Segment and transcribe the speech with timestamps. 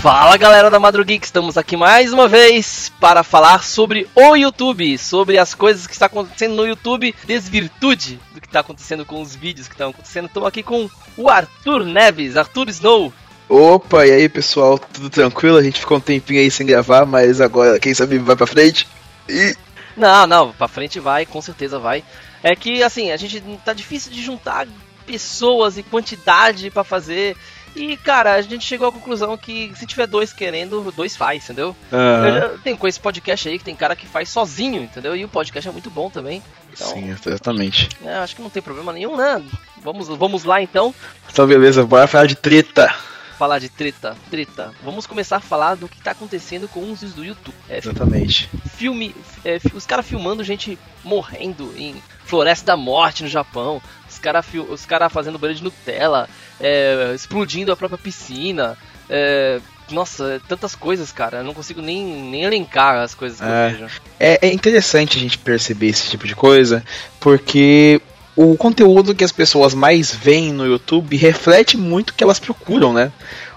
[0.00, 5.38] Fala galera da Madrugeek, estamos aqui mais uma vez para falar sobre o YouTube, sobre
[5.38, 9.66] as coisas que está acontecendo no YouTube, desvirtude do que está acontecendo com os vídeos
[9.66, 10.26] que estão acontecendo.
[10.26, 13.12] Estou aqui com o Arthur Neves, Arthur Snow.
[13.48, 15.56] Opa, e aí pessoal, tudo tranquilo?
[15.56, 18.86] A gente ficou um tempinho aí sem gravar, mas agora quem sabe vai pra frente.
[19.28, 19.56] E.
[19.96, 22.04] Não, não, pra frente vai, com certeza vai.
[22.40, 24.68] É que assim, a gente tá difícil de juntar
[25.04, 27.36] pessoas e quantidade para fazer.
[27.78, 31.76] E, cara, a gente chegou à conclusão que se tiver dois querendo, dois faz, entendeu?
[31.92, 32.58] Uhum.
[32.58, 35.14] Tem com esse podcast aí que tem cara que faz sozinho, entendeu?
[35.14, 36.42] E o podcast é muito bom também.
[36.72, 37.88] Então, Sim, exatamente.
[38.04, 39.40] É, acho que não tem problema nenhum, né?
[39.80, 40.92] Vamos, vamos lá então.
[41.30, 42.92] Então, beleza, bora falar de treta.
[43.38, 44.72] Falar de treta, treta.
[44.82, 47.54] Vamos começar a falar do que tá acontecendo com os do YouTube.
[47.68, 48.50] É, exatamente.
[48.74, 53.80] Filme, é, os caras filmando gente morrendo em Floresta da Morte no Japão.
[54.18, 56.28] Os caras os cara fazendo banho de Nutella,
[56.60, 58.76] é, explodindo a própria piscina.
[59.08, 61.38] É, nossa, tantas coisas, cara.
[61.38, 64.00] Eu não consigo nem, nem elencar as coisas que é, eu vejo.
[64.18, 66.84] É, é interessante a gente perceber esse tipo de coisa,
[67.20, 68.02] porque
[68.34, 72.92] o conteúdo que as pessoas mais veem no YouTube reflete muito o que elas procuram,
[72.92, 73.12] né?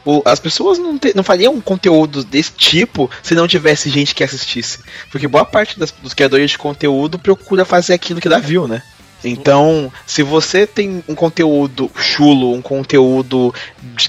[0.06, 4.24] O, as pessoas não, te, não fariam conteúdo desse tipo se não tivesse gente que
[4.24, 4.80] assistisse.
[5.12, 8.82] Porque boa parte das, dos criadores de conteúdo procura fazer aquilo que dá view, né?
[9.24, 13.54] Então, se você tem um conteúdo chulo, um conteúdo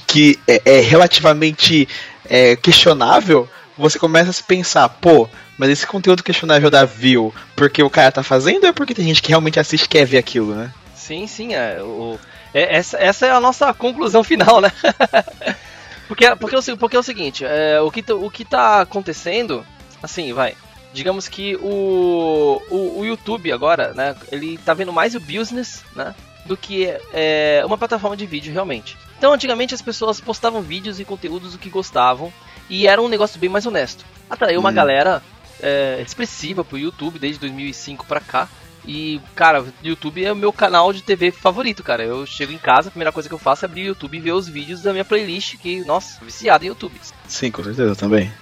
[0.07, 1.89] que é, é relativamente
[2.29, 7.83] é, questionável, você começa a se pensar, pô, mas esse conteúdo questionável dá view porque
[7.83, 10.19] o cara tá fazendo ou é porque tem gente que realmente assiste e quer ver
[10.19, 10.73] aquilo, né?
[10.95, 11.83] Sim, sim, é.
[11.83, 12.19] O,
[12.55, 14.73] é essa, essa é a nossa conclusão final, né?
[16.09, 19.65] porque, porque, porque é o seguinte, é, o, que, o que tá acontecendo,
[20.03, 20.55] assim, vai.
[20.93, 26.15] Digamos que o, o, o YouTube agora, né, ele tá vendo mais o business, né,
[26.45, 28.97] do que é, uma plataforma de vídeo realmente.
[29.17, 32.33] Então, antigamente as pessoas postavam vídeos e conteúdos do que gostavam
[32.69, 34.05] e era um negócio bem mais honesto.
[34.29, 34.75] Atraiu uma hum.
[34.75, 35.23] galera
[35.61, 38.49] é, expressiva pro YouTube desde 2005 pra cá.
[38.85, 42.03] E, cara, o YouTube é o meu canal de TV favorito, cara.
[42.03, 44.21] Eu chego em casa, a primeira coisa que eu faço é abrir o YouTube e
[44.21, 46.95] ver os vídeos da minha playlist, que, nossa, viciado em YouTube.
[47.29, 48.33] Sim, com certeza também.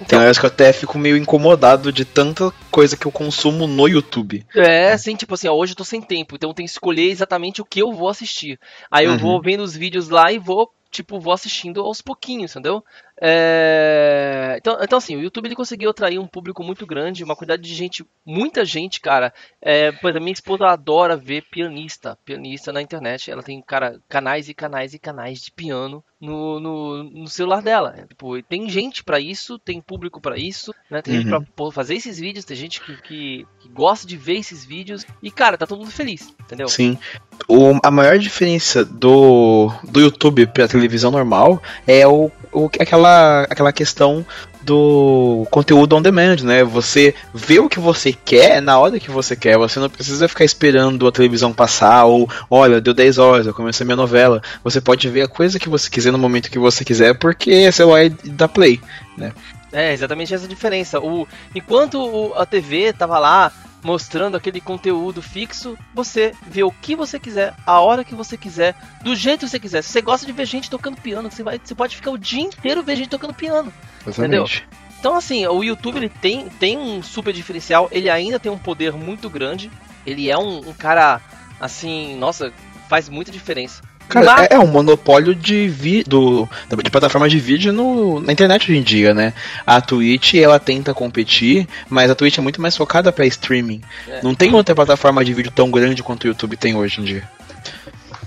[0.00, 3.66] Então, eu acho que eu até fico meio incomodado de tanta coisa que eu consumo
[3.66, 4.44] no YouTube.
[4.54, 7.10] É, assim, tipo assim, ó, hoje eu tô sem tempo, então eu tenho que escolher
[7.10, 8.58] exatamente o que eu vou assistir.
[8.90, 9.18] Aí eu uhum.
[9.18, 12.84] vou vendo os vídeos lá e vou, tipo, vou assistindo aos pouquinhos, entendeu?
[13.24, 14.56] É...
[14.58, 17.72] Então, então, assim, o YouTube ele conseguiu atrair um público muito grande, uma quantidade de
[17.72, 19.32] gente, muita gente, cara.
[19.60, 23.30] É, por exemplo, minha esposa adora ver pianista, pianista na internet.
[23.30, 27.94] Ela tem, cara, canais e canais e canais de piano no, no, no celular dela.
[27.96, 31.00] É, tipo, tem gente para isso, tem público para isso, né?
[31.00, 31.22] Tem uhum.
[31.22, 35.06] gente pra fazer esses vídeos, tem gente que, que, que, gosta de ver esses vídeos.
[35.22, 36.68] E, cara, tá todo mundo feliz, entendeu?
[36.68, 36.98] Sim.
[37.46, 43.11] O, a maior diferença do, do YouTube pra televisão normal é o, o aquela
[43.48, 44.24] aquela, questão
[44.62, 46.62] do conteúdo on demand, né?
[46.62, 49.58] Você vê o que você quer na hora que você quer.
[49.58, 53.84] Você não precisa ficar esperando a televisão passar ou, olha, deu 10 horas, eu comecei
[53.84, 54.40] minha novela.
[54.62, 57.84] Você pode ver a coisa que você quiser no momento que você quiser, porque você
[57.84, 58.80] vai dar play,
[59.16, 59.32] né?
[59.72, 61.00] É, exatamente essa diferença.
[61.00, 63.50] O, enquanto a TV tava lá
[63.82, 68.74] mostrando aquele conteúdo fixo, você vê o que você quiser, a hora que você quiser,
[69.02, 69.82] do jeito que você quiser.
[69.82, 72.42] Se você gosta de ver gente tocando piano, você, vai, você pode ficar o dia
[72.42, 73.72] inteiro ver gente tocando piano.
[74.06, 74.58] Exatamente.
[74.58, 74.82] Entendeu?
[74.98, 78.92] Então, assim, o YouTube ele tem, tem um super diferencial, ele ainda tem um poder
[78.92, 79.68] muito grande.
[80.06, 81.20] Ele é um, um cara,
[81.60, 82.52] assim, nossa,
[82.88, 83.82] faz muita diferença.
[84.08, 84.50] Cara, Mas...
[84.50, 86.48] é, é, um monopólio de, vi, do,
[86.82, 89.32] de plataforma de vídeo no, na internet hoje em dia, né?
[89.66, 93.80] A Twitch, ela tenta competir, mas a Twitch é muito mais focada para streaming.
[94.08, 94.20] É.
[94.22, 97.28] Não tem outra plataforma de vídeo tão grande quanto o YouTube tem hoje em dia.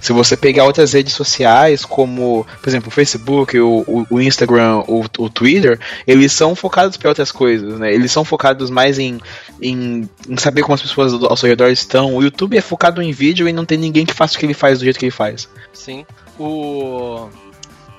[0.01, 5.05] Se você pegar outras redes sociais, como, por exemplo, o Facebook, o, o, Instagram, o,
[5.17, 7.93] o, Twitter, eles são focados para outras coisas, né?
[7.93, 9.19] Eles são focados mais em,
[9.61, 12.16] em, em, saber como as pessoas ao seu redor estão.
[12.16, 14.53] O YouTube é focado em vídeo e não tem ninguém que faça o que ele
[14.53, 15.49] faz do jeito que ele faz.
[15.73, 16.05] Sim.
[16.37, 17.29] O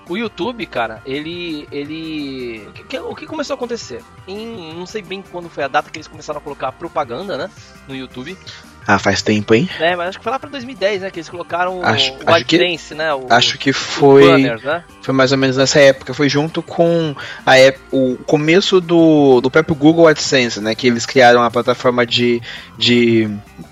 [0.09, 1.67] o YouTube, cara, ele.
[1.73, 4.05] ele o que, o que começou a acontecer?
[4.27, 7.51] Em, não sei bem quando foi a data que eles começaram a colocar propaganda, né?
[7.89, 8.39] No YouTube.
[8.87, 9.69] Ah, faz tempo, hein?
[9.81, 11.11] É, mas acho que foi lá pra 2010, né?
[11.11, 13.13] Que eles colocaram acho, o AdSense, né?
[13.13, 14.23] O, acho que foi.
[14.23, 14.85] Banners, né?
[15.03, 16.15] Foi mais ou menos nessa época.
[16.15, 17.55] Foi junto com a,
[17.91, 20.73] o começo do, do próprio Google AdSense, né?
[20.75, 22.41] Que eles criaram a plataforma de,
[22.79, 23.29] de,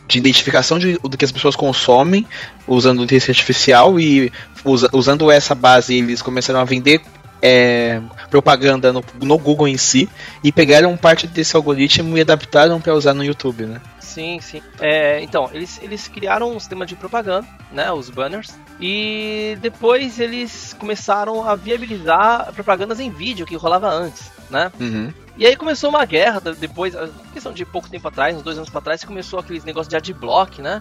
[0.09, 2.27] de identificação de, do que as pessoas consomem
[2.67, 4.33] usando inteligência artificial e
[4.65, 7.01] usa, usando essa base eles começaram a vender
[7.41, 8.01] é,
[8.31, 10.09] propaganda no, no Google em si
[10.43, 13.81] e pegaram parte desse algoritmo e adaptaram para usar no YouTube, né?
[14.15, 14.63] Sim, sim.
[14.79, 17.91] É, então, eles, eles criaram um sistema de propaganda, né?
[17.91, 18.55] Os banners.
[18.81, 24.71] E depois eles começaram a viabilizar propagandas em vídeo que rolava antes, né?
[24.79, 25.13] Uhum.
[25.37, 26.95] E aí começou uma guerra depois,
[27.33, 30.63] questão de pouco tempo atrás, uns dois anos pra trás, começou aqueles negócios de adblock,
[30.63, 30.81] né?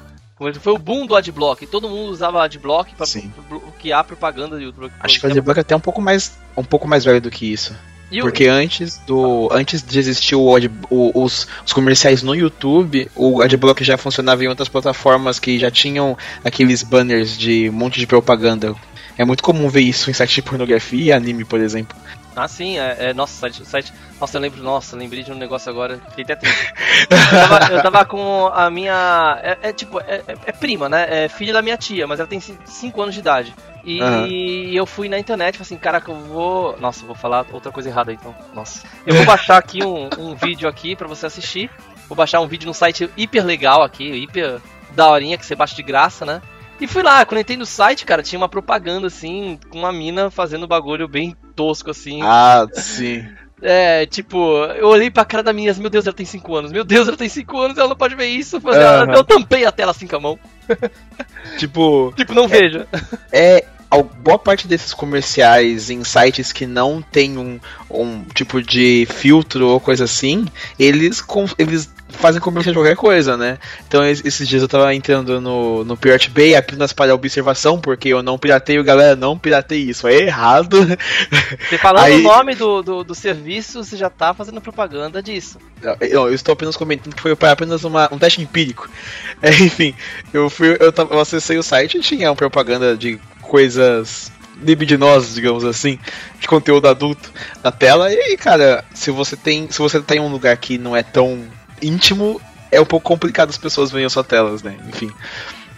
[0.59, 1.65] Foi o boom do adblock.
[1.65, 3.07] Todo mundo usava adblock pra
[3.49, 4.91] bloquear propaganda do YouTube.
[4.99, 7.51] Acho que o adblock é até um pouco mais um pouco mais velho do que
[7.51, 7.75] isso.
[8.21, 10.47] Porque antes do antes de existir o,
[10.89, 15.71] o, os, os, comerciais no YouTube, o adblock já funcionava em outras plataformas que já
[15.71, 18.75] tinham aqueles banners de um monte de propaganda.
[19.17, 21.95] É muito comum ver isso em sites de pornografia e anime, por exemplo.
[22.35, 23.93] Ah, sim, é, é nossa, site, site.
[24.19, 25.99] Nossa, eu lembro, nossa, lembrei de um negócio agora.
[26.09, 26.73] Fiquei até triste.
[27.09, 27.17] eu,
[27.49, 29.39] tava, eu tava com a minha.
[29.43, 31.25] É, é tipo, é, é, é, prima, né?
[31.25, 33.53] É filha da minha tia, mas ela tem 5 anos de idade.
[33.83, 34.27] E uhum.
[34.73, 36.77] eu fui na internet, falei assim, caraca, eu vou.
[36.79, 38.33] Nossa, vou falar outra coisa errada então.
[38.53, 38.83] Nossa.
[39.05, 41.69] Eu vou baixar aqui um, um vídeo aqui pra você assistir.
[42.07, 44.59] Vou baixar um vídeo num site hiper legal aqui, hiper
[44.91, 46.41] daorinha, que você baixa de graça, né?
[46.79, 50.29] E fui lá, quando entrei no site, cara, tinha uma propaganda assim, com uma mina
[50.29, 52.19] fazendo bagulho bem tosco assim.
[52.21, 53.25] Ah, sim.
[53.61, 54.37] É, tipo,
[54.75, 57.15] eu olhei pra cara da minha, meu Deus, ela tem 5 anos, meu Deus, ela
[57.15, 58.57] tem 5 anos, ela não pode ver isso.
[58.57, 59.13] Uhum.
[59.13, 60.39] Eu tampei a tela assim com a mão.
[61.57, 62.13] Tipo.
[62.15, 62.87] tipo, não é, veja.
[63.31, 63.65] É.
[63.91, 67.59] A boa parte desses comerciais em sites que não tem um,
[67.91, 70.47] um tipo de filtro ou coisa assim,
[70.79, 71.23] eles,
[71.59, 71.91] eles
[72.23, 73.59] fazem comercial de qualquer coisa, né?
[73.85, 78.23] Então esses dias eu tava entrando no, no Pirate Bay apenas para observação, porque eu
[78.23, 80.77] não pirateio, galera, não piratei isso, é errado.
[81.69, 82.21] Você falando Aí...
[82.21, 85.57] o nome do, do, do, serviço, você já tá fazendo propaganda disso.
[85.81, 88.89] Eu, eu estou apenas comentando que foi apenas uma, um teste empírico.
[89.41, 89.93] É, enfim,
[90.33, 94.31] eu fui, eu, eu acessei o site e tinha uma propaganda de coisas
[94.61, 95.99] libidinosas, digamos assim,
[96.39, 97.29] de conteúdo adulto
[97.61, 98.09] na tela.
[98.09, 101.45] E cara, se você tem, se você tá em um lugar que não é tão
[101.83, 102.41] íntimo,
[102.71, 104.77] é um pouco complicado as pessoas verem as suas telas, né?
[104.87, 105.11] Enfim.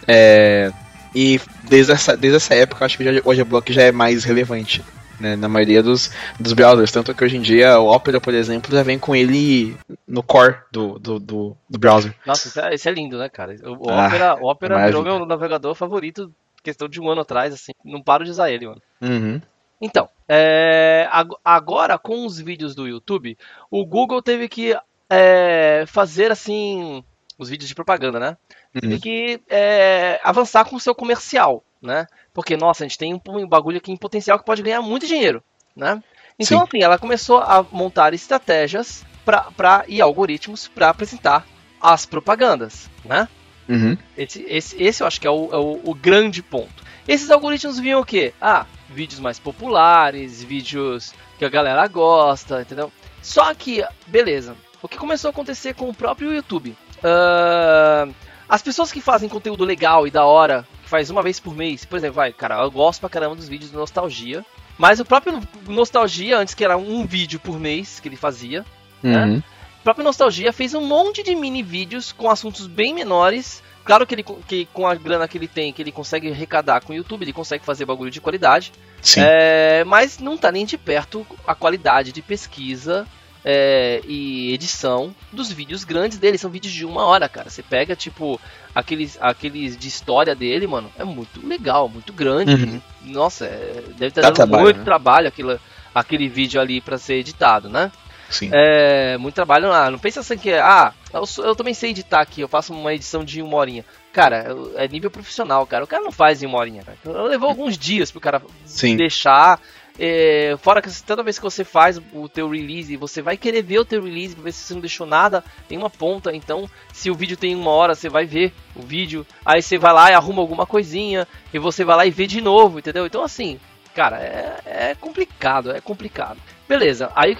[0.06, 0.72] É,
[1.14, 4.82] e desde essa, desde essa época, acho que já, o Adblock já é mais relevante.
[5.18, 6.92] Né, na maioria dos, dos browsers.
[6.92, 9.74] Tanto que hoje em dia o Opera, por exemplo, já vem com ele
[10.06, 12.14] no core do, do, do, do browser.
[12.26, 13.56] Nossa, isso é, é, lindo, né, cara?
[13.64, 16.30] O, ah, Opera, o Opera é virou meu navegador favorito
[16.66, 17.72] questão de um ano atrás, assim.
[17.84, 18.82] Não paro de usar ele, mano.
[19.00, 19.40] Uhum.
[19.80, 21.08] Então, é,
[21.44, 23.38] agora com os vídeos do YouTube,
[23.70, 24.76] o Google teve que
[25.10, 27.02] é, fazer assim
[27.38, 28.36] os vídeos de propaganda, né?
[28.74, 28.90] Uhum.
[28.90, 32.06] Tem que é, avançar com o seu comercial, né?
[32.32, 35.42] Porque, nossa, a gente tem um bagulho aqui em potencial que pode ganhar muito dinheiro,
[35.74, 36.02] né?
[36.38, 36.64] Então, Sim.
[36.68, 41.46] assim, ela começou a montar estratégias pra, pra, e algoritmos para apresentar
[41.80, 43.28] as propagandas, né?
[43.68, 43.96] Uhum.
[44.16, 46.84] Esse, esse, esse eu acho que é o, é o, o grande ponto.
[47.08, 48.32] Esses algoritmos vinham o quê?
[48.40, 52.92] Ah, vídeos mais populares, vídeos que a galera gosta, entendeu?
[53.22, 56.76] Só que, beleza, o que começou a acontecer com o próprio YouTube?
[56.98, 58.14] Uh,
[58.48, 61.84] as pessoas que fazem conteúdo legal e da hora, que faz uma vez por mês,
[61.84, 64.44] por exemplo, vai, cara, eu gosto pra caramba dos vídeos do Nostalgia,
[64.78, 68.64] mas o próprio Nostalgia, antes que era um vídeo por mês que ele fazia,
[69.02, 69.24] né?
[69.24, 69.36] uhum.
[69.36, 69.42] né?
[69.80, 73.62] O próprio Nostalgia fez um monte de mini vídeos com assuntos bem menores.
[73.84, 76.92] Claro que ele que com a grana que ele tem, que ele consegue arrecadar com
[76.92, 78.72] o YouTube, ele consegue fazer bagulho de qualidade.
[79.00, 79.20] Sim.
[79.22, 83.06] É, mas não tá nem de perto a qualidade de pesquisa
[83.48, 86.36] é, e edição dos vídeos grandes dele.
[86.36, 87.48] São vídeos de uma hora, cara.
[87.48, 88.40] Você pega, tipo,
[88.74, 90.90] aqueles, aqueles de história dele, mano.
[90.98, 92.52] É muito legal, muito grande.
[92.52, 92.80] Uhum.
[93.02, 94.84] Nossa, é, deve ter dado trabalho, muito né?
[94.84, 95.60] trabalho aquilo,
[95.94, 97.92] aquele vídeo ali para ser editado, né?
[98.28, 98.50] Sim.
[98.52, 99.92] É, muito trabalho lá.
[99.92, 103.24] Não pensa assim que, ah, eu, eu, também sei editar aqui, eu faço uma edição
[103.24, 103.84] de uma horinha.
[104.12, 105.84] Cara, é nível profissional, cara.
[105.84, 106.82] O cara não faz em uma horinha.
[106.82, 107.22] Cara.
[107.22, 108.96] Levou alguns dias pro cara Sim.
[108.96, 109.60] deixar
[109.98, 113.78] é, fora que toda vez que você faz o teu release, você vai querer ver
[113.78, 116.34] o teu release pra ver se você não deixou nada em uma ponta.
[116.34, 119.26] Então, se o vídeo tem uma hora, você vai ver o vídeo.
[119.44, 121.26] Aí você vai lá e arruma alguma coisinha.
[121.52, 123.06] E você vai lá e vê de novo, entendeu?
[123.06, 123.58] Então, assim,
[123.94, 126.38] cara, é, é complicado, é complicado.
[126.68, 127.36] Beleza, aí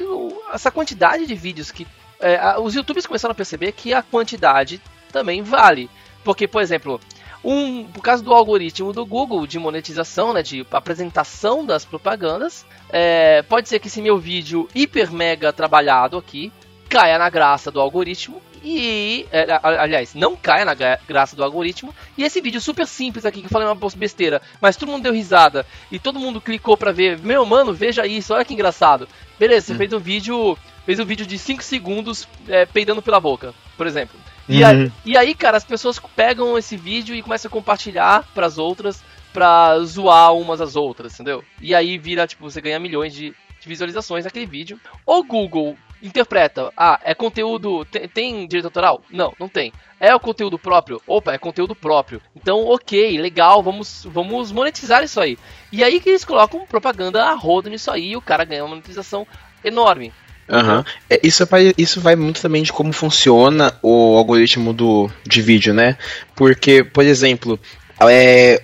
[0.53, 1.87] essa quantidade de vídeos que.
[2.19, 4.81] É, os youtubers começaram a perceber que a quantidade
[5.13, 5.91] também vale.
[6.25, 6.99] Porque, por exemplo,
[7.47, 13.43] um, por causa do algoritmo do Google de monetização, né, de apresentação das propagandas, é,
[13.43, 16.53] pode ser que esse meu vídeo hiper mega trabalhado aqui
[16.89, 21.95] caia na graça do algoritmo e, é, aliás, não caia na graça do algoritmo.
[22.19, 25.13] E esse vídeo super simples aqui, que eu falei uma besteira, mas todo mundo deu
[25.13, 27.17] risada e todo mundo clicou pra ver.
[27.21, 29.09] Meu mano, veja isso, olha que engraçado.
[29.39, 29.77] Beleza, você hum.
[29.77, 30.59] fez um vídeo.
[30.85, 34.19] Fez um vídeo de 5 segundos é, peidando pela boca, por exemplo.
[34.49, 34.69] E, uhum.
[34.69, 38.59] aí, e aí, cara, as pessoas pegam esse vídeo e começam a compartilhar para as
[38.59, 41.45] outras pra zoar umas às outras, entendeu?
[41.61, 44.81] E aí vira, tipo, você ganha milhões de, de visualizações naquele vídeo.
[45.05, 49.03] O Google interpreta, ah, é conteúdo, tem, tem direito autoral?
[49.11, 49.73] Não, não tem.
[49.99, 51.03] É o conteúdo próprio?
[51.07, 52.21] Opa, é conteúdo próprio.
[52.35, 55.39] Então, ok, legal, vamos, vamos monetizar isso aí.
[55.73, 58.71] E aí que eles colocam propaganda a rodo nisso aí e o cara ganha uma
[58.71, 59.27] monetização
[59.65, 60.13] enorme.
[60.49, 60.85] Uhum.
[61.11, 65.75] É, isso, vai, isso vai muito também de como funciona o algoritmo do, de vídeo,
[65.75, 65.97] né?
[66.35, 67.59] Porque, por exemplo,
[68.01, 68.63] é,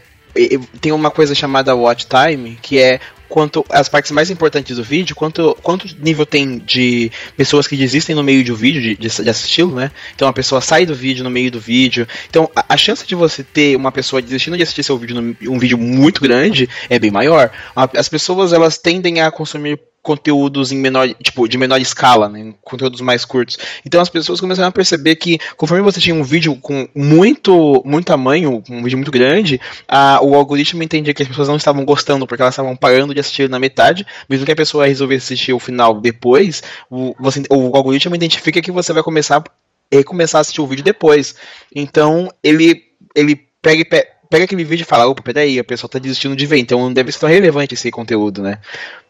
[0.80, 5.16] tem uma coisa chamada watch time, que é quanto as partes mais importantes do vídeo,
[5.16, 9.08] quanto, quanto nível tem de pessoas que desistem no meio de um vídeo, de, de,
[9.08, 9.90] de assisti-lo, né?
[10.14, 12.06] Então a pessoa sai do vídeo no meio do vídeo.
[12.28, 15.34] Então a, a, chance de você ter uma pessoa desistindo de assistir seu vídeo, no,
[15.50, 17.50] um vídeo muito grande, é bem maior.
[17.74, 22.52] As pessoas elas tendem a consumir conteúdos em menor, tipo, de menor escala, né?
[22.62, 23.56] Conteúdos mais curtos.
[23.86, 28.06] Então as pessoas começaram a perceber que conforme você tinha um vídeo com muito, muito
[28.06, 32.26] tamanho, um vídeo muito grande, a, o algoritmo entendia que as pessoas não estavam gostando
[32.26, 35.60] porque elas estavam parando de assistir na metade, mesmo que a pessoa resolvesse assistir o
[35.60, 39.42] final depois, o, você, o algoritmo identifica que você vai começar
[39.90, 41.36] é, começar a assistir o vídeo depois.
[41.74, 42.82] Então ele
[43.14, 46.56] ele pega pega aquele vídeo e fala, opa, peraí, a pessoa tá desistindo de ver,
[46.56, 48.58] então não deve ser tão relevante esse conteúdo, né?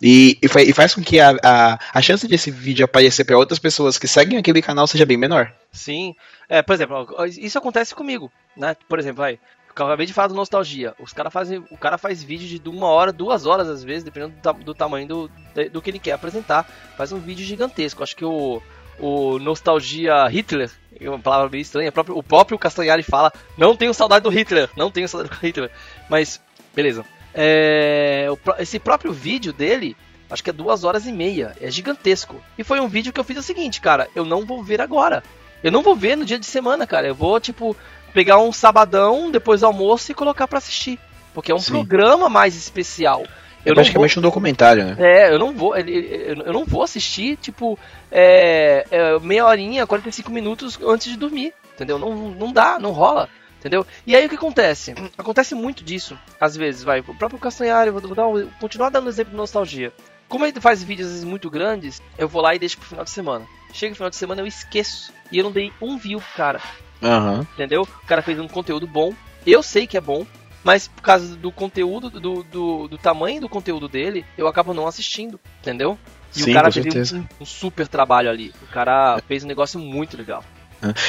[0.02, 3.38] E, e, faz, e faz com que a, a, a chance desse vídeo aparecer para
[3.38, 5.52] outras pessoas que seguem aquele canal seja bem menor.
[5.70, 6.16] Sim.
[6.48, 7.06] É, por exemplo,
[7.38, 8.76] isso acontece comigo, né?
[8.88, 9.38] Por exemplo, vai.
[9.74, 10.92] Eu acabei de falar do nostalgia.
[10.98, 14.34] Os cara fazem, o cara faz vídeo de uma hora, duas horas às vezes, dependendo
[14.42, 15.30] do, do tamanho do,
[15.72, 16.68] do que ele quer apresentar.
[16.96, 18.02] Faz um vídeo gigantesco.
[18.02, 18.60] Acho que o
[19.02, 23.76] o Nostalgia Hitler, é uma palavra bem estranha, o próprio, o próprio Castanhari fala, não
[23.76, 25.70] tenho saudade do Hitler, não tenho saudade do Hitler.
[26.08, 26.40] Mas,
[26.72, 27.04] beleza.
[27.34, 28.28] É,
[28.60, 29.96] esse próprio vídeo dele,
[30.30, 32.40] acho que é duas horas e meia, é gigantesco.
[32.56, 35.24] E foi um vídeo que eu fiz o seguinte, cara, eu não vou ver agora.
[35.64, 37.08] Eu não vou ver no dia de semana, cara.
[37.08, 37.76] Eu vou, tipo,
[38.14, 40.98] pegar um sabadão depois do almoço e colocar para assistir.
[41.34, 41.72] Porque é um Sim.
[41.72, 43.24] programa mais especial.
[43.64, 44.20] Eu é praticamente vou...
[44.20, 44.96] um documentário, né?
[44.98, 47.78] É, eu não vou, eu não vou assistir, tipo,
[48.10, 51.98] é, é, meia horinha, 45 minutos antes de dormir, entendeu?
[51.98, 53.28] Não, não dá, não rola,
[53.58, 53.86] entendeu?
[54.06, 54.94] E aí o que acontece?
[55.16, 57.00] Acontece muito disso, às vezes, vai.
[57.00, 58.26] O próprio Castanhari, vou, vou dar
[58.60, 59.92] continuar dando exemplo de nostalgia.
[60.28, 63.10] Como ele faz vídeos vezes, muito grandes, eu vou lá e deixo pro final de
[63.10, 63.46] semana.
[63.70, 65.12] Chega no final de semana eu esqueço.
[65.30, 66.60] E eu não dei um view pro cara.
[67.02, 67.40] Uhum.
[67.40, 67.82] Entendeu?
[67.82, 69.12] O cara fez um conteúdo bom.
[69.46, 70.26] Eu sei que é bom,
[70.64, 74.86] mas por causa do conteúdo, do, do, do tamanho do conteúdo dele, eu acabo não
[74.86, 75.98] assistindo, entendeu?
[76.34, 78.54] E Sim, o cara fez um, um, super trabalho ali.
[78.62, 80.42] O cara fez um negócio muito legal.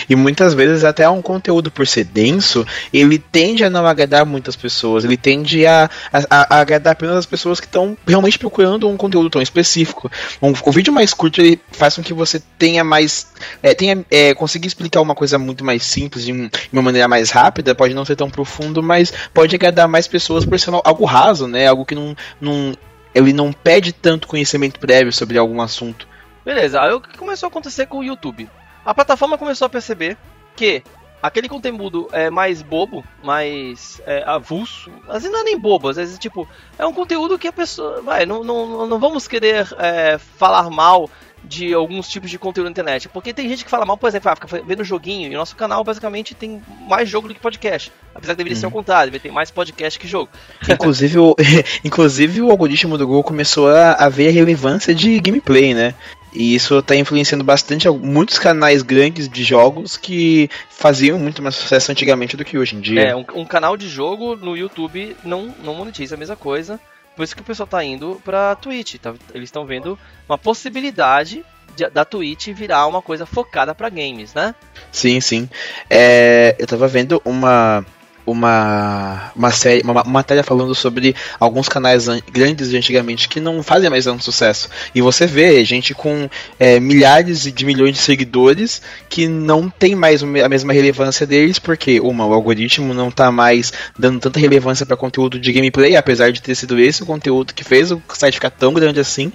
[0.07, 4.55] E muitas vezes até um conteúdo por ser denso, ele tende a não agradar muitas
[4.55, 8.95] pessoas, ele tende a, a, a agradar apenas as pessoas que estão realmente procurando um
[8.95, 10.11] conteúdo tão específico.
[10.41, 13.27] Um, o vídeo mais curto ele faz com que você tenha mais.
[13.61, 17.07] É, tenha, é, conseguir explicar uma coisa muito mais simples, de, um, de, uma maneira
[17.07, 21.05] mais rápida, pode não ser tão profundo, mas pode agradar mais pessoas por ser algo
[21.05, 21.67] raso, né?
[21.67, 22.73] Algo que não, não.
[23.15, 26.07] Ele não pede tanto conhecimento prévio sobre algum assunto.
[26.43, 28.49] Beleza, aí o que começou a acontecer com o YouTube?
[28.85, 30.17] A plataforma começou a perceber
[30.55, 30.83] que
[31.21, 35.95] aquele conteúdo é mais bobo, mais é, avulso, às vezes não é nem bobo, às
[35.95, 36.47] vezes tipo,
[36.77, 41.09] é um conteúdo que a pessoa, vai, não, não, não vamos querer é, falar mal
[41.43, 43.09] de alguns tipos de conteúdo na internet.
[43.09, 45.55] Porque tem gente que fala mal, por exemplo, ah, fica vendo joguinho, e o nosso
[45.55, 47.91] canal basicamente tem mais jogo do que podcast.
[48.15, 48.61] Apesar que deveria uhum.
[48.61, 50.29] ser o contrário, deveria ter mais podcast que jogo.
[50.67, 51.35] Inclusive, o,
[51.83, 55.93] inclusive o algoritmo do Google começou a, a ver a relevância de gameplay, né?
[56.33, 61.91] E isso está influenciando bastante muitos canais grandes de jogos que faziam muito mais sucesso
[61.91, 63.01] antigamente do que hoje em dia.
[63.01, 66.79] É, um, um canal de jogo no YouTube não, não monetiza a mesma coisa.
[67.15, 68.95] Por isso que o pessoal está indo pra Twitch.
[68.95, 69.13] Tá?
[69.33, 69.97] Eles estão vendo
[70.27, 74.55] uma possibilidade de, da Twitch virar uma coisa focada para games, né?
[74.91, 75.49] Sim, sim.
[75.89, 77.85] É, eu estava vendo uma
[78.25, 83.61] uma, uma série, uma, uma, matéria falando sobre alguns canais grandes de antigamente que não
[83.61, 84.69] fazem mais tanto sucesso.
[84.93, 90.23] E você vê gente com é, milhares de milhões de seguidores que não tem mais
[90.23, 94.95] a mesma relevância deles, porque, uma, o algoritmo não está mais dando tanta relevância para
[94.95, 98.49] conteúdo de gameplay, apesar de ter sido esse o conteúdo que fez o site ficar
[98.49, 99.31] tão grande assim.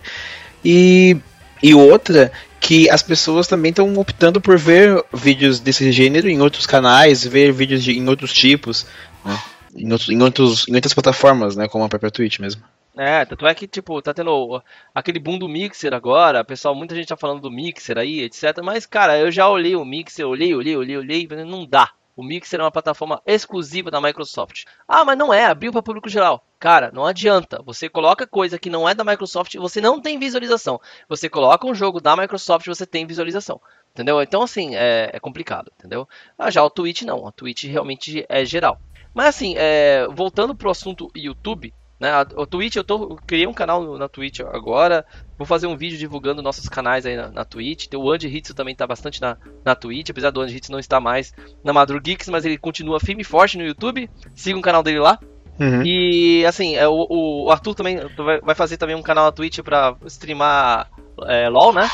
[0.64, 1.16] E,
[1.62, 6.66] e outra, que as pessoas também estão optando por ver vídeos desse gênero em outros
[6.66, 8.86] canais, ver vídeos de, em outros tipos,
[9.24, 9.38] né?
[9.74, 12.62] em, outros, em, outros, em outras plataformas, né, como a própria Twitch mesmo.
[12.96, 14.60] É, tanto é que, tipo, tá tendo
[14.92, 18.58] aquele boom do Mixer agora, pessoal, muita gente tá falando do Mixer aí, etc.
[18.60, 21.92] Mas, cara, eu já olhei o Mixer, olhei, olhei, olhei, olhei, não dá.
[22.18, 24.64] O Mixer é uma plataforma exclusiva da Microsoft.
[24.88, 26.44] Ah, mas não é, abriu para público geral.
[26.58, 27.62] Cara, não adianta.
[27.64, 30.80] Você coloca coisa que não é da Microsoft, você não tem visualização.
[31.08, 33.60] Você coloca um jogo da Microsoft, você tem visualização.
[33.92, 34.20] Entendeu?
[34.20, 36.08] Então, assim, é, é complicado, entendeu?
[36.36, 37.24] Ah, já o Twitch não.
[37.24, 38.80] A Twitch realmente é geral.
[39.14, 42.10] Mas assim, é, voltando pro assunto YouTube, né?
[42.34, 45.06] O Twitch, eu, tô, eu criei um canal na Twitch agora.
[45.38, 47.86] Vou fazer um vídeo divulgando nossos canais aí na, na Twitch.
[47.94, 50.98] O Andy Hits também tá bastante na, na Twitch, apesar do Andy Hits não estar
[50.98, 54.10] mais na Madrug Geeks, mas ele continua firme e forte no YouTube.
[54.34, 55.16] Siga o canal dele lá.
[55.60, 55.82] Uhum.
[55.84, 57.98] E assim, é, o, o Arthur também
[58.42, 60.88] vai fazer também um canal na Twitch pra streamar
[61.26, 61.88] é, LOL, né?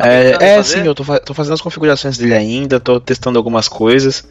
[0.00, 4.28] É, é sim, eu tô, tô, fazendo as configurações dele ainda, tô testando algumas coisas.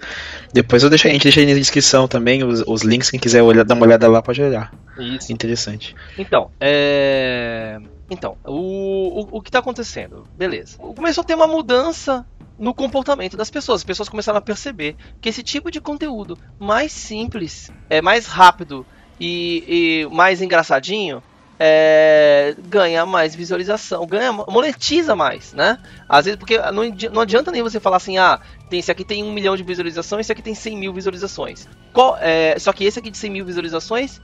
[0.53, 3.43] Depois eu deixo, a gente deixa aí na descrição também os, os links, quem quiser
[3.43, 4.71] olhar, dar uma olhada lá pode olhar.
[4.97, 5.31] Isso.
[5.31, 5.93] Interessante.
[6.17, 7.79] Então, é.
[8.09, 10.25] Então, o, o, o que tá acontecendo?
[10.35, 10.77] Beleza.
[10.77, 12.25] Começou a ter uma mudança
[12.57, 13.81] no comportamento das pessoas.
[13.81, 18.85] As pessoas começaram a perceber que esse tipo de conteúdo mais simples, é mais rápido
[19.19, 21.21] e, e mais engraçadinho
[21.59, 25.79] é, ganha mais visualização, ganha, monetiza mais, né?
[26.07, 29.23] Às vezes, porque não, não adianta nem você falar assim, ah, tem, esse aqui tem
[29.23, 31.67] um milhão de visualizações, esse aqui tem 100 mil visualizações.
[31.93, 34.21] Qual, é, só que esse aqui de 100 mil visualizações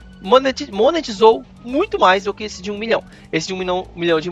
[0.71, 3.03] monetizou muito mais do que esse de um milhão.
[3.31, 4.29] Esse de um milhão, milhão de,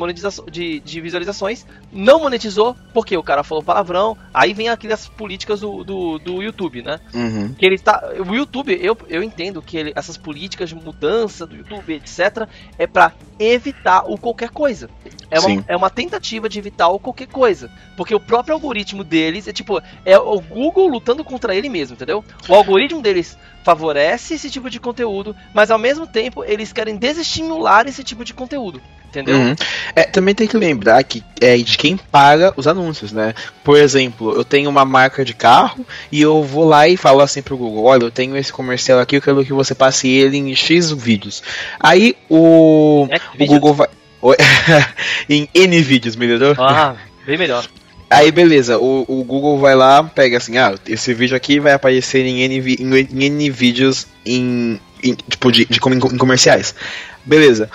[0.49, 4.17] de, de visualizações não monetizou porque o cara falou palavrão.
[4.33, 6.99] Aí vem aquelas políticas do, do, do YouTube, né?
[7.13, 7.53] Uhum.
[7.53, 8.09] Que ele tá.
[8.25, 12.87] O YouTube, eu, eu entendo que ele, essas políticas de mudança do YouTube, etc., é
[12.87, 13.11] para
[13.43, 14.89] evitar o qualquer coisa.
[15.29, 17.71] É uma, é uma tentativa de evitar o qualquer coisa.
[17.95, 22.23] Porque o próprio algoritmo deles é tipo, é o Google lutando contra ele mesmo, entendeu?
[22.49, 27.87] O algoritmo deles favorece esse tipo de conteúdo, mas ao mesmo tempo eles querem desestimular
[27.87, 28.81] esse tipo de conteúdo.
[29.11, 29.35] Entendeu?
[29.35, 29.55] Uhum.
[29.93, 33.33] É, também tem que lembrar que é de quem paga os anúncios, né?
[33.61, 37.41] Por exemplo, eu tenho uma marca de carro e eu vou lá e falo assim
[37.41, 40.55] pro Google: olha, eu tenho esse comercial aqui, eu quero que você passe ele em
[40.55, 41.43] X vídeos.
[41.77, 43.89] Aí o, é, o Google vai.
[45.27, 46.55] em N vídeos, melhorou?
[46.57, 47.67] Ah, bem melhor.
[48.09, 52.25] Aí beleza, o, o, Google vai lá, pega assim, ah, esse vídeo aqui vai aparecer
[52.25, 56.75] em N, em, N vídeos em, em, tipo de, de, em comerciais.
[57.25, 57.69] Beleza.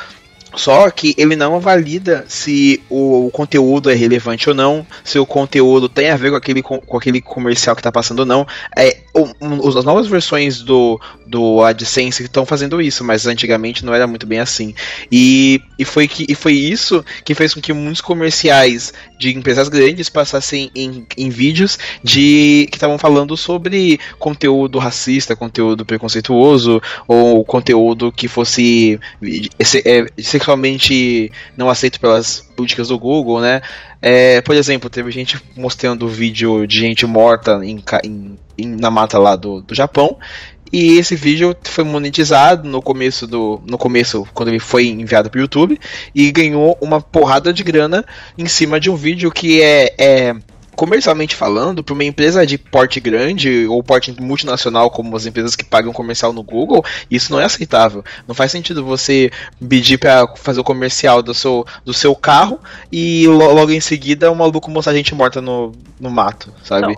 [0.56, 5.26] Só que ele não valida se o, o, conteúdo é relevante ou não, se o
[5.26, 8.46] conteúdo tem a ver com aquele, com, com aquele comercial que está passando ou não.
[8.76, 14.06] É, o, as novas versões do, do AdSense estão fazendo isso, mas antigamente não era
[14.06, 14.74] muito bem assim.
[15.12, 19.68] E, e, foi, que, e foi isso que fez com que muitos comerciais de empresas
[19.68, 27.44] grandes passassem em, em vídeos de que estavam falando sobre conteúdo racista, conteúdo preconceituoso, ou
[27.44, 29.00] conteúdo que fosse
[29.84, 33.60] é, sexualmente não aceito pelas políticas do Google, né?
[34.00, 39.36] É, por exemplo, teve gente mostrando vídeo de gente morta em, em, na mata lá
[39.36, 40.18] do, do Japão.
[40.72, 43.60] E esse vídeo foi monetizado no começo do.
[43.66, 45.78] No começo, quando ele foi enviado para o YouTube,
[46.14, 48.04] e ganhou uma porrada de grana
[48.36, 50.36] em cima de um vídeo que é, é
[50.76, 55.64] comercialmente falando, para uma empresa de porte grande ou porte multinacional, como as empresas que
[55.64, 58.04] pagam comercial no Google, isso não é aceitável.
[58.28, 59.30] Não faz sentido você
[59.66, 62.60] pedir para fazer o comercial do seu, do seu carro
[62.92, 66.94] e logo em seguida o maluco mostrar gente morta no, no mato, sabe?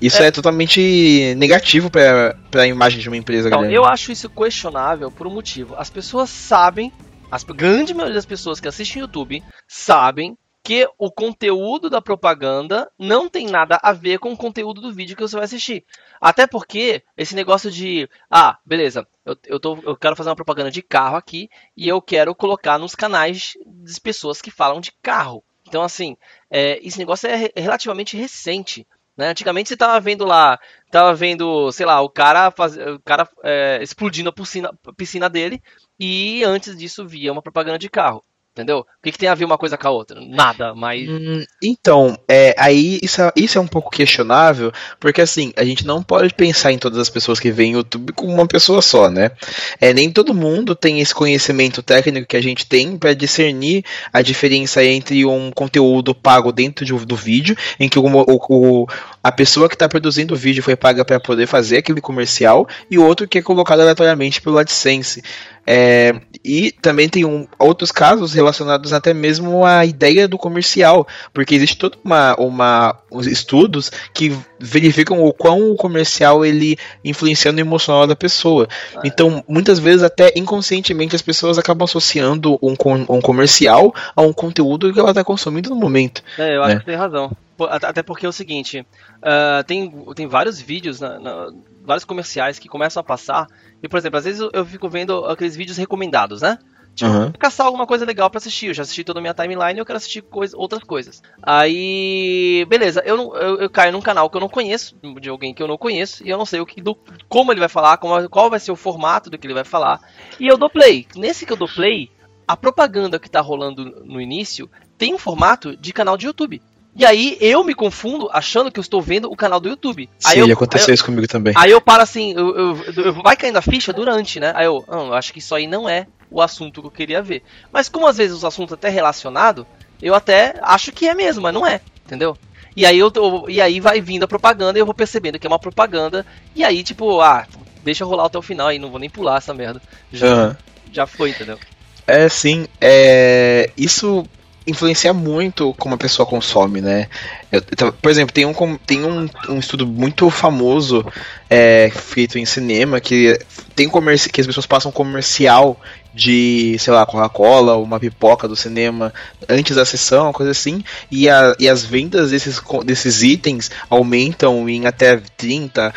[0.00, 3.74] Isso é, é totalmente negativo para a imagem de uma empresa não, grande.
[3.74, 5.74] Eu acho isso questionável por um motivo.
[5.76, 6.92] As pessoas sabem,
[7.30, 13.28] a grande maioria das pessoas que assistem YouTube sabem que o conteúdo da propaganda não
[13.28, 15.84] tem nada a ver com o conteúdo do vídeo que você vai assistir.
[16.20, 20.68] Até porque esse negócio de, ah, beleza, eu, eu, tô, eu quero fazer uma propaganda
[20.68, 25.44] de carro aqui e eu quero colocar nos canais das pessoas que falam de carro.
[25.68, 26.16] Então, assim,
[26.50, 28.84] é, esse negócio é relativamente recente.
[29.16, 29.28] Né?
[29.28, 30.58] Antigamente você tava vendo lá,
[30.90, 35.30] tava vendo, sei lá, o cara, faz, o cara é, explodindo a piscina, a piscina
[35.30, 35.62] dele
[35.98, 38.22] e antes disso via uma propaganda de carro.
[38.56, 38.78] Entendeu?
[38.78, 40.18] O que, que, tem a ver uma coisa com a outra?
[40.18, 41.06] Nada, mas.
[41.06, 45.86] Hum, então, é, aí isso é, isso é um pouco questionável, porque assim, a gente
[45.86, 49.32] não pode pensar em todas as pessoas que veem YouTube como uma pessoa só, né?
[49.78, 54.22] É, nem todo mundo tem esse conhecimento técnico que a gente tem para discernir a
[54.22, 58.88] diferença entre um conteúdo pago dentro de, do vídeo, em que o, o,
[59.26, 62.96] a pessoa que está produzindo o vídeo foi paga para poder fazer aquele comercial, e
[62.96, 65.20] outro que é colocado aleatoriamente pelo AdSense.
[65.66, 71.56] É, e também tem um, outros casos relacionados até mesmo à ideia do comercial, porque
[71.56, 77.60] existe toda uma, uma uns estudos que verificam o quão o comercial ele influencia no
[77.60, 78.68] emocional da pessoa.
[79.04, 82.74] Então, muitas vezes até inconscientemente as pessoas acabam associando um,
[83.08, 86.22] um comercial a um conteúdo que ela está consumindo no momento.
[86.38, 86.80] É, eu acho né?
[86.80, 87.30] que tem razão.
[87.70, 92.68] Até porque é o seguinte, uh, tem, tem vários vídeos, na, na, vários comerciais que
[92.68, 93.46] começam a passar,
[93.82, 96.58] e por exemplo, às vezes eu, eu fico vendo aqueles vídeos recomendados, né?
[96.96, 97.32] Tipo, uhum.
[97.32, 98.68] caçar alguma coisa legal para assistir.
[98.68, 101.22] Eu já assisti toda a minha timeline e eu quero assistir coisa, outras coisas.
[101.42, 105.52] Aí, beleza, eu, não, eu, eu, caio num canal que eu não conheço, de alguém
[105.52, 106.96] que eu não conheço, e eu não sei o que, do,
[107.28, 110.00] como ele vai falar, como, qual vai ser o formato do que ele vai falar.
[110.40, 111.06] E eu dou play.
[111.14, 112.10] Nesse que eu dou play,
[112.48, 116.62] a propaganda que tá rolando no início tem um formato de canal de YouTube.
[116.98, 120.08] E aí eu me confundo achando que eu estou vendo o canal do YouTube.
[120.18, 121.52] Sim, aí eu, aconteceu aí isso comigo também.
[121.54, 124.50] Aí eu paro assim, eu, eu, eu, vai caindo a ficha durante, né?
[124.56, 127.22] Aí eu, ah, eu acho que isso aí não é o assunto que eu queria
[127.22, 127.42] ver.
[127.72, 129.64] Mas como às vezes os assuntos até relacionados,
[130.00, 132.36] eu até acho que é mesmo, mas não é, entendeu?
[132.76, 133.10] E aí eu,
[133.48, 136.26] e aí vai vindo a propaganda e eu vou percebendo que é uma propaganda.
[136.54, 137.46] E aí, tipo, ah,
[137.82, 139.80] deixa rolar até o final aí, não vou nem pular essa merda.
[140.12, 140.54] Já,
[140.92, 141.58] já foi, entendeu?
[142.06, 142.66] É, sim.
[142.78, 144.26] É, isso
[144.66, 147.08] influencia muito como a pessoa consome, né?
[147.52, 147.62] Eu,
[147.92, 151.06] por exemplo, tem, um, tem um, um estudo muito famoso
[151.48, 153.38] é, feito em cinema que
[153.74, 155.80] tem comerci que as pessoas passam comercial
[156.16, 159.12] de, sei lá, Coca-Cola, uma pipoca do cinema
[159.46, 164.66] antes da sessão, uma coisa assim, e, a, e as vendas desses, desses itens aumentam
[164.66, 165.92] em até 30%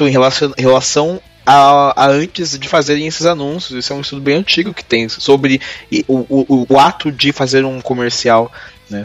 [0.00, 3.78] em relação, relação a, a, antes de fazerem esses anúncios.
[3.78, 5.60] Isso é um estudo bem antigo que tem sobre
[6.08, 8.50] o, o, o ato de fazer um comercial,
[8.88, 9.04] né?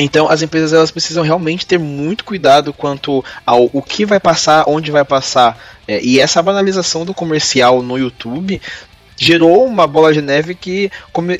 [0.00, 4.64] Então as empresas elas precisam realmente ter muito cuidado quanto ao o que vai passar,
[4.68, 5.58] onde vai passar.
[5.88, 8.60] É, e essa banalização do comercial no YouTube
[9.18, 10.90] gerou uma bola de neve que,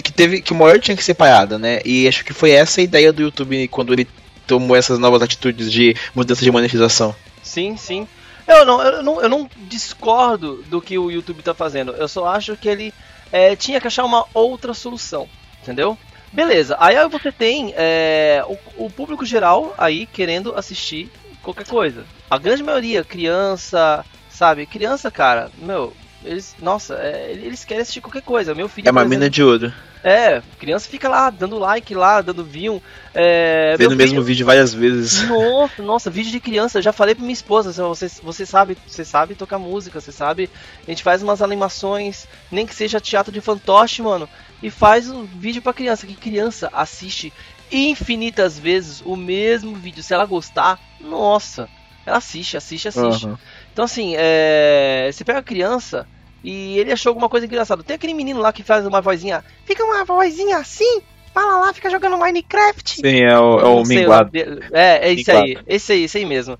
[0.03, 1.81] que teve que o maior tinha que ser parada, né?
[1.85, 4.07] E acho que foi essa a ideia do YouTube quando ele
[4.47, 7.15] tomou essas novas atitudes de mudança de monetização.
[7.43, 8.09] Sim, sim.
[8.47, 11.93] Eu não, eu não, eu não discordo do que o YouTube está fazendo.
[11.93, 12.95] Eu só acho que ele
[13.31, 15.29] é, tinha que achar uma outra solução,
[15.63, 15.97] entendeu?
[16.33, 21.11] Beleza, aí você tem é, o, o, público geral aí querendo assistir
[21.43, 22.05] qualquer coisa.
[22.31, 24.67] A grande maioria, criança, sabe?
[24.67, 28.55] Criança, cara, meu, eles, nossa, é, eles querem assistir qualquer coisa.
[28.55, 28.89] Meu filho.
[28.89, 29.73] É uma mina de ouro.
[30.03, 32.83] É, criança fica lá dando like lá, dando view.
[33.15, 35.23] É, Vendo o mesmo vídeo várias vezes.
[35.29, 36.79] Nossa, nossa, vídeo de criança.
[36.79, 40.49] Eu já falei pra minha esposa, você, você sabe, você sabe tocar música, você sabe.
[40.87, 44.29] A gente faz umas animações, nem que seja teatro de fantoche, mano.
[44.63, 47.33] E faz um vídeo pra criança, que criança assiste
[47.71, 50.03] infinitas vezes o mesmo vídeo.
[50.03, 51.69] Se ela gostar, nossa,
[52.07, 53.27] ela assiste, assiste, assiste.
[53.27, 53.37] Uhum.
[53.79, 55.09] Então, assim, é...
[55.13, 56.05] você pega a criança
[56.43, 57.85] e ele achou alguma coisa engraçada.
[57.85, 59.45] Tem aquele menino lá que faz uma vozinha.
[59.65, 61.01] Fica uma vozinha assim,
[61.33, 62.97] fala lá, fica jogando Minecraft.
[62.97, 64.37] Sim, é o, é o minguado.
[64.73, 66.59] É, é isso aí, esse aí, esse aí mesmo.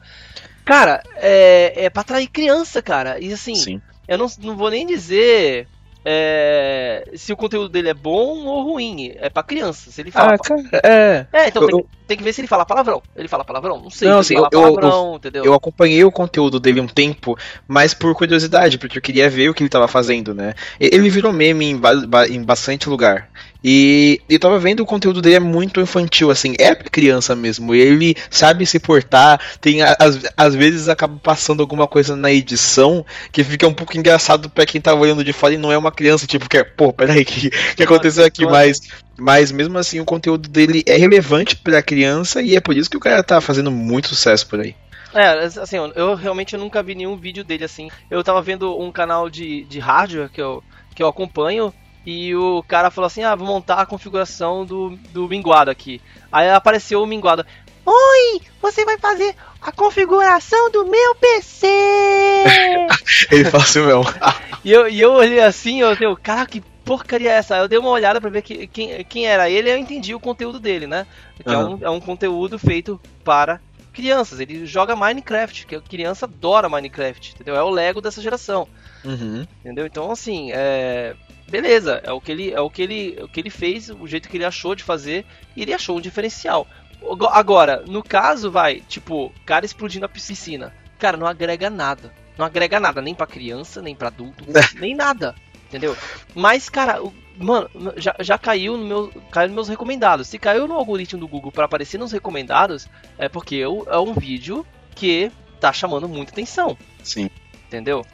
[0.65, 3.19] Cara, é, é pra atrair criança, cara.
[3.19, 3.83] E assim, Sim.
[4.07, 5.67] eu não, não vou nem dizer
[6.11, 9.13] é, se o conteúdo dele é bom ou ruim.
[9.17, 9.91] É pra criança.
[9.91, 10.33] Se ele fala.
[10.33, 11.27] Ah, cara, é.
[11.31, 13.03] É, então eu, tem, tem, que ver se ele fala palavrão.
[13.15, 13.79] Ele fala palavrão?
[13.79, 14.09] Não sei.
[14.09, 15.45] Não, assim, eu, palavrão, eu, entendeu?
[15.45, 19.55] Eu acompanhei o conteúdo dele um tempo, mas por curiosidade, porque eu queria ver o
[19.55, 20.55] que ele tava fazendo, né?
[20.81, 21.93] Ele virou meme em, ba
[22.27, 23.29] em bastante lugar.
[23.63, 27.75] E eu tava vendo o conteúdo dele é muito infantil, assim, é criança mesmo.
[27.75, 33.43] Ele sabe se portar, tem às, às vezes acaba passando alguma coisa na edição que
[33.43, 36.27] fica um pouco engraçado para quem tá olhando de fora e não é uma criança,
[36.27, 38.47] tipo, que é, pô, peraí, o que, que aconteceu aqui?
[38.47, 38.81] Mas,
[39.19, 42.97] mas mesmo assim o conteúdo dele é relevante pra criança e é por isso que
[42.97, 44.75] o cara tá fazendo muito sucesso por aí.
[45.13, 47.89] É, assim, eu realmente nunca vi nenhum vídeo dele assim.
[48.11, 50.63] Eu tava vendo um canal de, de hardware que eu,
[50.95, 51.73] que eu acompanho
[52.07, 56.01] e o cara falou assim: Ah, vou montar a configuração do, do minguado aqui.
[56.31, 57.45] Aí apareceu o minguado.
[57.85, 61.67] Oi, você vai fazer a configuração do meu PC!
[63.33, 64.05] Ele fala assim mesmo.
[64.63, 67.57] e, eu, e eu olhei assim, eu dei, cara, que porcaria é essa?
[67.57, 70.21] Eu dei uma olhada pra ver que, quem, quem era ele e eu entendi o
[70.21, 71.07] conteúdo dele, né?
[71.43, 71.55] Que uhum.
[71.55, 73.61] é, um, é um conteúdo feito para
[73.99, 74.39] crianças.
[74.39, 77.57] Ele joga Minecraft, que a criança adora Minecraft, entendeu?
[77.57, 78.69] É o Lego dessa geração.
[79.05, 79.45] Uhum.
[79.61, 79.87] Entendeu?
[79.87, 81.17] Então, assim, é
[81.51, 84.07] beleza, é o que ele é o que ele é o que ele fez, o
[84.07, 85.25] jeito que ele achou de fazer,
[85.57, 86.67] e ele achou um diferencial.
[87.33, 90.75] Agora, no caso, vai, tipo, cara explodindo a piscina.
[90.99, 92.13] Cara, não agrega nada.
[92.37, 94.45] Não agrega nada, nem para criança, nem para adulto,
[94.79, 95.35] nem nada.
[95.69, 95.97] Entendeu?
[96.35, 97.01] Mas, cara,
[97.39, 100.29] mano, já, já caiu no meu, caiu nos meus recomendados.
[100.29, 104.13] Se caiu no algoritmo do Google para aparecer nos recomendados, é porque eu, é um
[104.13, 106.77] vídeo que tá chamando muita atenção.
[107.03, 107.31] Sim.
[107.67, 108.05] Entendeu?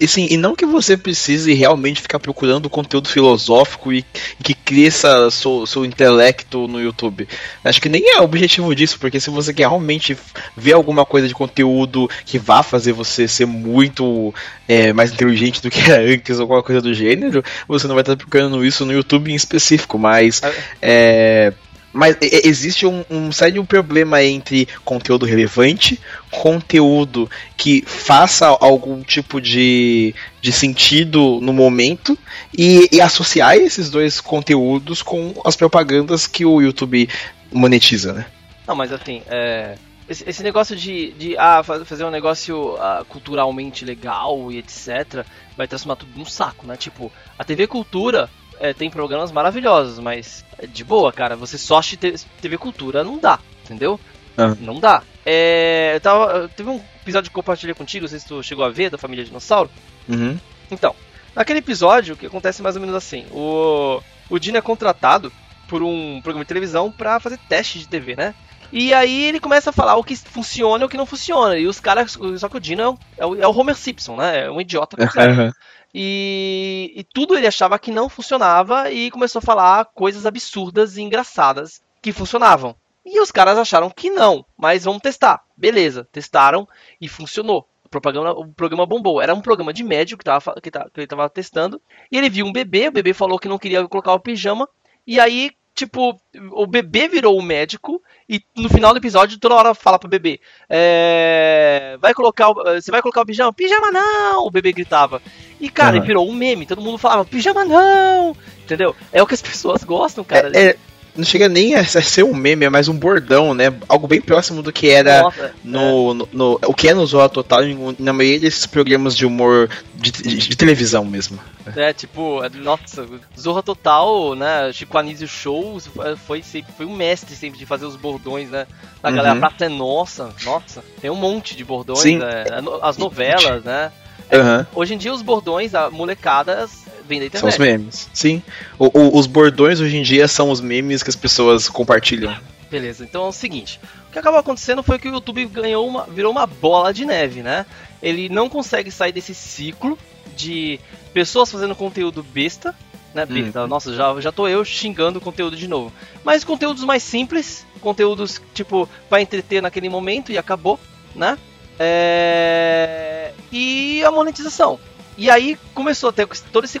[0.00, 4.04] E, sim, e não que você precise realmente ficar procurando conteúdo filosófico e,
[4.38, 7.28] e que cresça seu, seu intelecto no YouTube.
[7.64, 10.16] Acho que nem é o objetivo disso, porque se você quer realmente
[10.56, 14.34] ver alguma coisa de conteúdo que vá fazer você ser muito
[14.68, 18.02] é, mais inteligente do que era antes ou alguma coisa do gênero, você não vai
[18.02, 20.40] estar procurando isso no YouTube em específico, mas.
[20.80, 21.52] É,
[21.96, 25.98] Mas existe um, um sério problema entre conteúdo relevante,
[26.30, 32.16] conteúdo que faça algum tipo de, de sentido no momento
[32.56, 37.08] e, e associar esses dois conteúdos com as propagandas que o YouTube
[37.50, 38.26] monetiza, né?
[38.68, 43.86] Não, mas assim, é, esse, esse, negócio de, de ah, fazer um negócio ah, culturalmente
[43.86, 45.24] legal e etc.
[45.56, 46.76] vai transformar tudo num saco, né?
[46.76, 48.28] Tipo, a TV Cultura
[48.60, 53.18] é, tem programas maravilhosos, mas é de boa, cara, você só assiste TV Cultura não
[53.18, 53.98] dá, entendeu?
[54.36, 54.54] Ah.
[54.60, 55.02] Não dá.
[55.24, 58.64] É, eu tava, teve um episódio que eu compartilhei contigo, não sei se tu chegou
[58.64, 59.70] a ver, da família Dinossauro.
[60.08, 60.38] Uhum.
[60.70, 60.94] Então,
[61.34, 65.32] naquele episódio, o que acontece mais ou menos assim: o, o Dino é contratado
[65.66, 68.34] por um programa de televisão para fazer teste de TV, né?
[68.72, 71.56] E aí ele começa a falar o que funciona e o que não funciona.
[71.56, 72.18] E os caras.
[72.38, 74.46] Só que o Dino é o, é o, é o Homer Simpson, né?
[74.46, 74.96] É um idiota.
[75.00, 75.50] Uhum.
[75.98, 81.02] E, e tudo ele achava que não funcionava e começou a falar coisas absurdas e
[81.02, 82.76] engraçadas que funcionavam.
[83.02, 85.42] E os caras acharam que não, mas vamos testar.
[85.56, 86.68] Beleza, testaram
[87.00, 87.66] e funcionou.
[87.82, 89.22] O programa, o programa bombou.
[89.22, 91.80] Era um programa de médico que, tava, que, que ele estava testando.
[92.12, 94.68] E ele viu um bebê, o bebê falou que não queria colocar o pijama.
[95.06, 96.18] E aí tipo,
[96.52, 100.40] o bebê virou o médico e no final do episódio toda hora fala pro bebê:
[100.68, 103.52] é, vai colocar, você vai colocar o pijama?
[103.52, 104.46] Pijama não!
[104.46, 105.22] O bebê gritava.
[105.60, 106.02] E cara, uhum.
[106.02, 108.36] virou um meme, todo mundo falava: pijama não!
[108.64, 108.96] Entendeu?
[109.12, 110.50] É o que as pessoas gostam, cara.
[110.54, 110.76] É, é,
[111.16, 113.72] não chega nem a ser um meme, é mais um bordão, né?
[113.88, 116.14] Algo bem próximo do que era Nossa, no, é.
[116.14, 117.62] no, no, O que é no Zorra Total,
[117.98, 121.38] na maioria desses programas de humor de, de, de televisão mesmo.
[121.74, 123.06] É, tipo, nossa,
[123.38, 124.72] Zorra Total, né?
[124.72, 125.80] Chico Anísio Show
[126.26, 128.66] foi, foi um mestre sempre de fazer os bordões, né?
[129.02, 129.40] A galera, uhum.
[129.40, 132.44] Praça é Nossa, nossa, tem um monte de bordões, né?
[132.82, 133.92] as novelas, né?
[134.32, 134.66] Uhum.
[134.74, 137.40] Hoje em dia os bordões, a molecadas vem da internet.
[137.40, 138.42] São os memes, sim.
[138.78, 142.36] O, o, os bordões hoje em dia são os memes que as pessoas compartilham.
[142.70, 143.80] Beleza, então é o seguinte.
[144.08, 147.42] O que acabou acontecendo foi que o YouTube ganhou uma, virou uma bola de neve,
[147.42, 147.64] né?
[148.02, 149.98] Ele não consegue sair desse ciclo
[150.36, 150.80] de
[151.14, 152.74] pessoas fazendo conteúdo besta,
[153.14, 153.24] né?
[153.24, 153.68] Besta, hum.
[153.68, 155.92] nossa, já, já tô eu xingando o conteúdo de novo.
[156.24, 160.78] Mas conteúdos mais simples, conteúdos tipo, vai entreter naquele momento e acabou,
[161.14, 161.38] né?
[161.78, 163.32] É...
[163.52, 164.78] E a monetização.
[165.16, 166.78] E aí começou a ter todo esse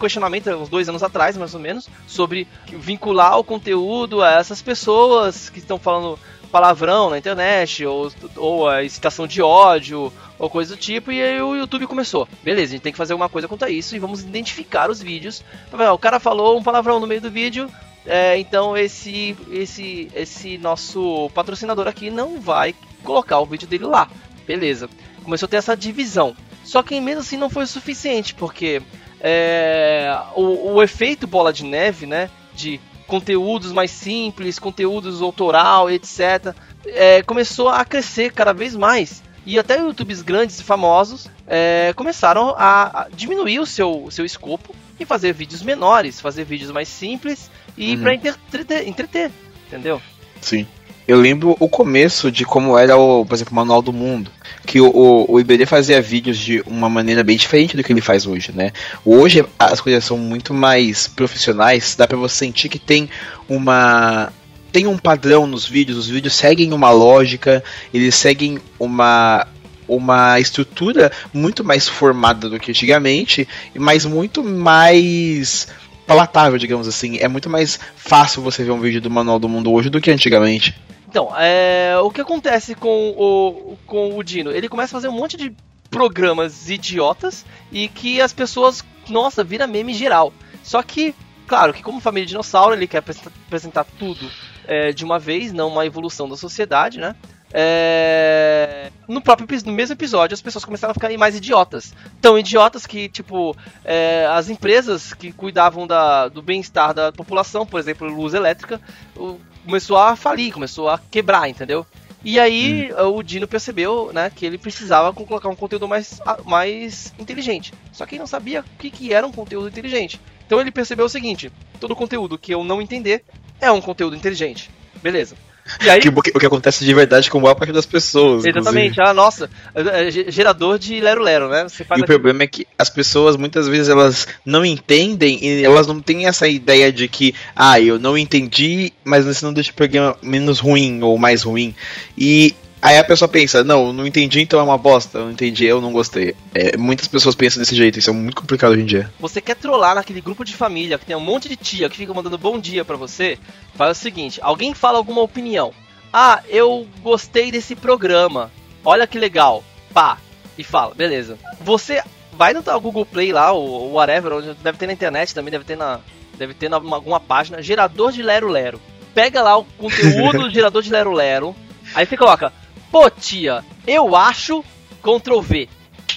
[0.00, 5.50] questionamento, uns dois anos atrás, mais ou menos, sobre vincular o conteúdo a essas pessoas
[5.50, 6.18] que estão falando
[6.50, 11.42] palavrão na internet, ou, ou a excitação de ódio, ou coisa do tipo, e aí
[11.42, 12.26] o YouTube começou.
[12.42, 15.44] Beleza, a gente tem que fazer alguma coisa contra isso e vamos identificar os vídeos.
[15.92, 17.70] O cara falou um palavrão no meio do vídeo,
[18.06, 24.08] é, então esse, esse, esse nosso patrocinador aqui não vai colocar o vídeo dele lá.
[24.46, 24.88] Beleza.
[25.22, 26.36] Começou a ter essa divisão.
[26.66, 28.82] Só que mesmo assim não foi o suficiente, porque
[29.20, 32.28] é, o, o efeito bola de neve, né?
[32.52, 36.52] De conteúdos mais simples, conteúdos autoral, etc.
[36.86, 39.22] É, começou a crescer cada vez mais.
[39.46, 44.74] E até YouTubes grandes e famosos é, começaram a, a, diminuir o seu, seu escopo
[44.98, 48.02] e fazer vídeos menores, fazer vídeos mais simples e uhum.
[48.02, 49.30] para entreter, entreter,
[49.68, 50.02] entendeu?
[50.40, 50.66] Sim.
[51.06, 54.30] Eu lembro o começo de como era, o, por exemplo, o Manual do Mundo.
[54.66, 58.00] Que o, o, o IBD fazia vídeos de uma maneira bem diferente do que ele
[58.00, 58.72] faz hoje, né?
[59.04, 63.08] Hoje as coisas são muito mais profissionais, dá pra você sentir que tem
[63.48, 64.32] uma.
[64.72, 67.62] Tem um padrão nos vídeos, os vídeos seguem uma lógica,
[67.94, 69.46] eles seguem uma,
[69.88, 75.68] uma estrutura muito mais formada do que antigamente, mas muito mais
[76.06, 77.18] palatável, digamos assim.
[77.18, 80.10] É muito mais fácil você ver um vídeo do Manual do Mundo hoje do que
[80.10, 80.74] antigamente.
[81.08, 84.50] Então, é, o que acontece com o, com o Dino?
[84.50, 85.52] Ele começa a fazer um monte de
[85.90, 90.32] programas idiotas e que as pessoas, nossa, vira meme geral.
[90.62, 91.14] Só que,
[91.46, 93.02] claro, que como família dinossauro, ele quer
[93.46, 94.30] apresentar tudo
[94.66, 97.14] é, de uma vez, não uma evolução da sociedade, né?
[97.52, 98.90] É...
[99.08, 101.94] No próprio no mesmo episódio, as pessoas começaram a ficar mais idiotas.
[102.20, 107.78] Tão idiotas que, tipo, é, as empresas que cuidavam da, do bem-estar da população, por
[107.78, 108.80] exemplo, luz elétrica,
[109.16, 111.86] o, começou a falir, começou a quebrar, entendeu?
[112.24, 113.18] E aí hum.
[113.18, 117.72] o Dino percebeu, né, que ele precisava colocar um conteúdo mais, mais inteligente.
[117.92, 120.20] Só que ele não sabia o que, que era um conteúdo inteligente.
[120.44, 123.24] Então ele percebeu o seguinte: todo conteúdo que eu não entender
[123.60, 124.70] é um conteúdo inteligente.
[125.00, 125.36] Beleza.
[125.80, 126.00] Aí...
[126.00, 128.44] Que, o que acontece de verdade com a maior parte das pessoas.
[128.44, 128.92] Exatamente.
[128.92, 129.00] Inclusive.
[129.00, 131.64] Ah, nossa, é, é, gerador de Lero Lero, né?
[131.64, 132.12] Você faz e aqui...
[132.12, 136.26] o problema é que as pessoas muitas vezes elas não entendem e elas não têm
[136.26, 140.58] essa ideia de que, ah, eu não entendi, mas isso não deixa o programa menos
[140.58, 141.74] ruim ou mais ruim.
[142.16, 142.54] E
[142.86, 145.18] Aí a pessoa pensa, não, não entendi, então é uma bosta.
[145.18, 146.36] Eu não entendi, eu não gostei.
[146.54, 149.12] É, muitas pessoas pensam desse jeito, isso é muito complicado hoje em dia.
[149.18, 152.14] Você quer trollar naquele grupo de família que tem um monte de tia que fica
[152.14, 153.40] mandando bom dia para você?
[153.74, 155.72] Faz o seguinte: alguém fala alguma opinião.
[156.12, 158.52] Ah, eu gostei desse programa.
[158.84, 159.64] Olha que legal.
[159.92, 160.18] Pá.
[160.56, 161.36] E fala, beleza.
[161.62, 162.00] Você
[162.34, 165.76] vai no Google Play lá, ou whatever, onde deve ter na internet também, deve ter
[165.76, 165.98] na.
[166.38, 168.80] Deve ter na alguma página, gerador de Lero Lero.
[169.12, 171.52] Pega lá o conteúdo do gerador de Lero Lero.
[171.92, 172.52] Aí você coloca
[172.90, 174.64] Pô, tia, eu acho
[175.02, 175.68] Ctrl V.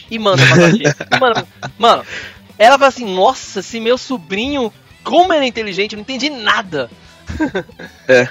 [0.10, 0.96] E manda pra tia.
[1.20, 2.04] Manda, mano,
[2.58, 4.72] ela fala assim, nossa, se meu sobrinho,
[5.04, 6.90] como ele é inteligente, eu não entendi nada.
[8.08, 8.28] É.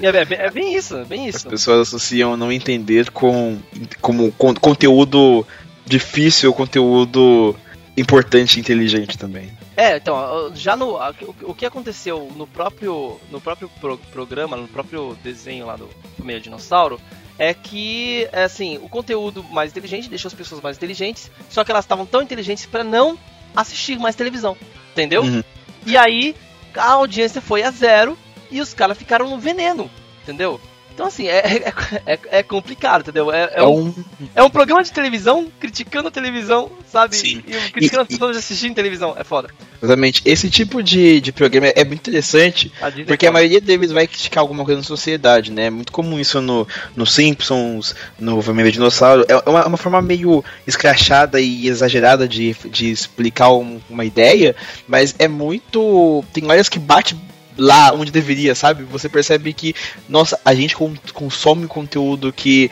[0.00, 1.38] É, é, é, bem isso, é bem isso.
[1.38, 3.58] As pessoas associam não entender com
[4.00, 5.44] como com, conteúdo
[5.84, 7.56] difícil, conteúdo
[7.96, 9.50] importante e inteligente também.
[9.76, 10.96] É, então, já no.
[11.42, 13.18] O que aconteceu no próprio.
[13.30, 15.88] No próprio pro, programa, no próprio desenho lá do
[16.22, 17.00] meio dinossauro,
[17.38, 21.84] é que, assim, o conteúdo mais inteligente deixou as pessoas mais inteligentes, só que elas
[21.84, 23.18] estavam tão inteligentes para não
[23.54, 24.56] assistir mais televisão,
[24.92, 25.22] entendeu?
[25.22, 25.42] Uhum.
[25.86, 26.34] E aí
[26.76, 28.16] a audiência foi a zero
[28.50, 29.90] e os caras ficaram no veneno,
[30.22, 30.60] entendeu?
[30.94, 31.72] Então, assim, é, é,
[32.06, 33.32] é, é complicado, entendeu?
[33.32, 33.92] É, é, é um,
[34.32, 37.16] é um programa de televisão criticando a televisão, sabe?
[37.16, 37.42] Sim.
[37.46, 38.38] E criticando e, as pessoas e...
[38.38, 39.12] assistindo televisão.
[39.18, 39.48] É foda.
[39.82, 40.22] Exatamente.
[40.24, 44.40] Esse tipo de, de programa é muito interessante, a porque a maioria deles vai criticar
[44.42, 45.66] alguma coisa na sociedade, né?
[45.66, 49.26] É muito comum isso no, no Simpsons, no Vermelho Dinossauro.
[49.28, 54.54] É uma, uma forma meio escrachada e exagerada de, de explicar um, uma ideia,
[54.86, 56.24] mas é muito.
[56.32, 57.16] Tem áreas que bate
[57.56, 58.84] lá onde deveria, sabe?
[58.84, 59.74] Você percebe que,
[60.08, 60.76] nossa, a gente
[61.12, 62.70] consome conteúdo que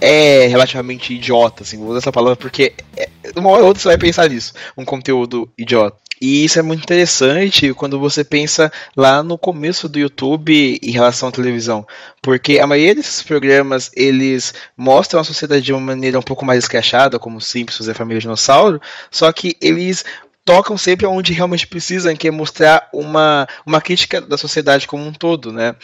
[0.00, 3.88] é relativamente idiota, assim, vou usar essa palavra porque é, uma hora ou outra você
[3.88, 5.96] vai pensar nisso, um conteúdo idiota.
[6.20, 11.28] E isso é muito interessante quando você pensa lá no começo do YouTube em relação
[11.28, 11.86] à televisão,
[12.22, 16.64] porque a maioria desses programas eles mostram a sociedade de uma maneira um pouco mais
[16.64, 20.04] escrachada, como Simpsons e a Família Dinossauro, só que eles
[20.44, 25.12] tocam sempre onde realmente precisam, que é mostrar uma, uma crítica da sociedade como um
[25.12, 25.74] todo, né?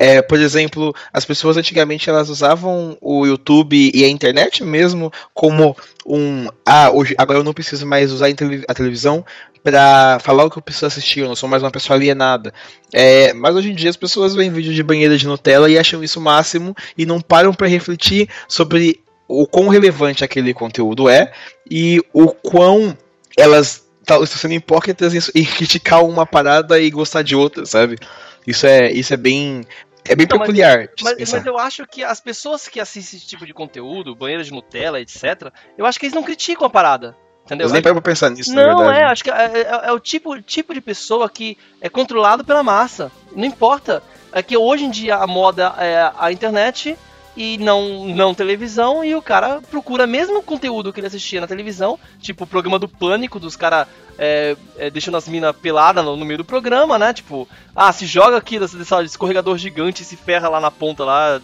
[0.00, 5.76] É, por exemplo, as pessoas antigamente elas usavam o YouTube e a internet mesmo como
[6.06, 8.28] um ah, hoje agora eu não preciso mais usar
[8.68, 9.24] a televisão
[9.60, 12.54] para falar o que eu preciso assistir, eu não sou mais uma pessoa alienada.
[12.92, 16.02] É, mas hoje em dia as pessoas veem vídeo de banheira de Nutella e acham
[16.04, 21.32] isso o máximo e não param para refletir sobre o quão relevante aquele conteúdo é
[21.68, 22.96] e o quão
[23.36, 27.98] elas tá, estão sendo hipócritas em, criticar uma parada e gostar de outra, sabe?
[28.46, 29.66] Isso é, isso é bem.
[30.08, 30.88] É bem então, peculiar.
[31.02, 34.50] Mas, mas, eu acho que as pessoas que assistem esse tipo de conteúdo, banheiro de
[34.50, 37.14] Nutella, etc., eu acho que eles não criticam a parada.
[37.44, 37.66] Entendeu?
[37.66, 40.40] Eu nem pego pra pensar nisso, Não, é, acho que é, é, é, o tipo,
[40.40, 43.12] tipo de pessoa que é controlado pela massa.
[43.34, 44.02] Não importa.
[44.32, 46.96] É que hoje em dia a moda é a internet
[47.38, 51.96] e não, não televisão, e o cara procura mesmo conteúdo que ele assistia na televisão,
[52.20, 53.86] tipo o programa do Pânico, dos caras
[54.18, 57.12] é, é, deixando as minas peladas no, no, meio do programa, né?
[57.12, 61.04] Tipo, ah, se joga aqui desse, desse escorregador gigante e se ferra lá na ponta,
[61.04, 61.40] lá,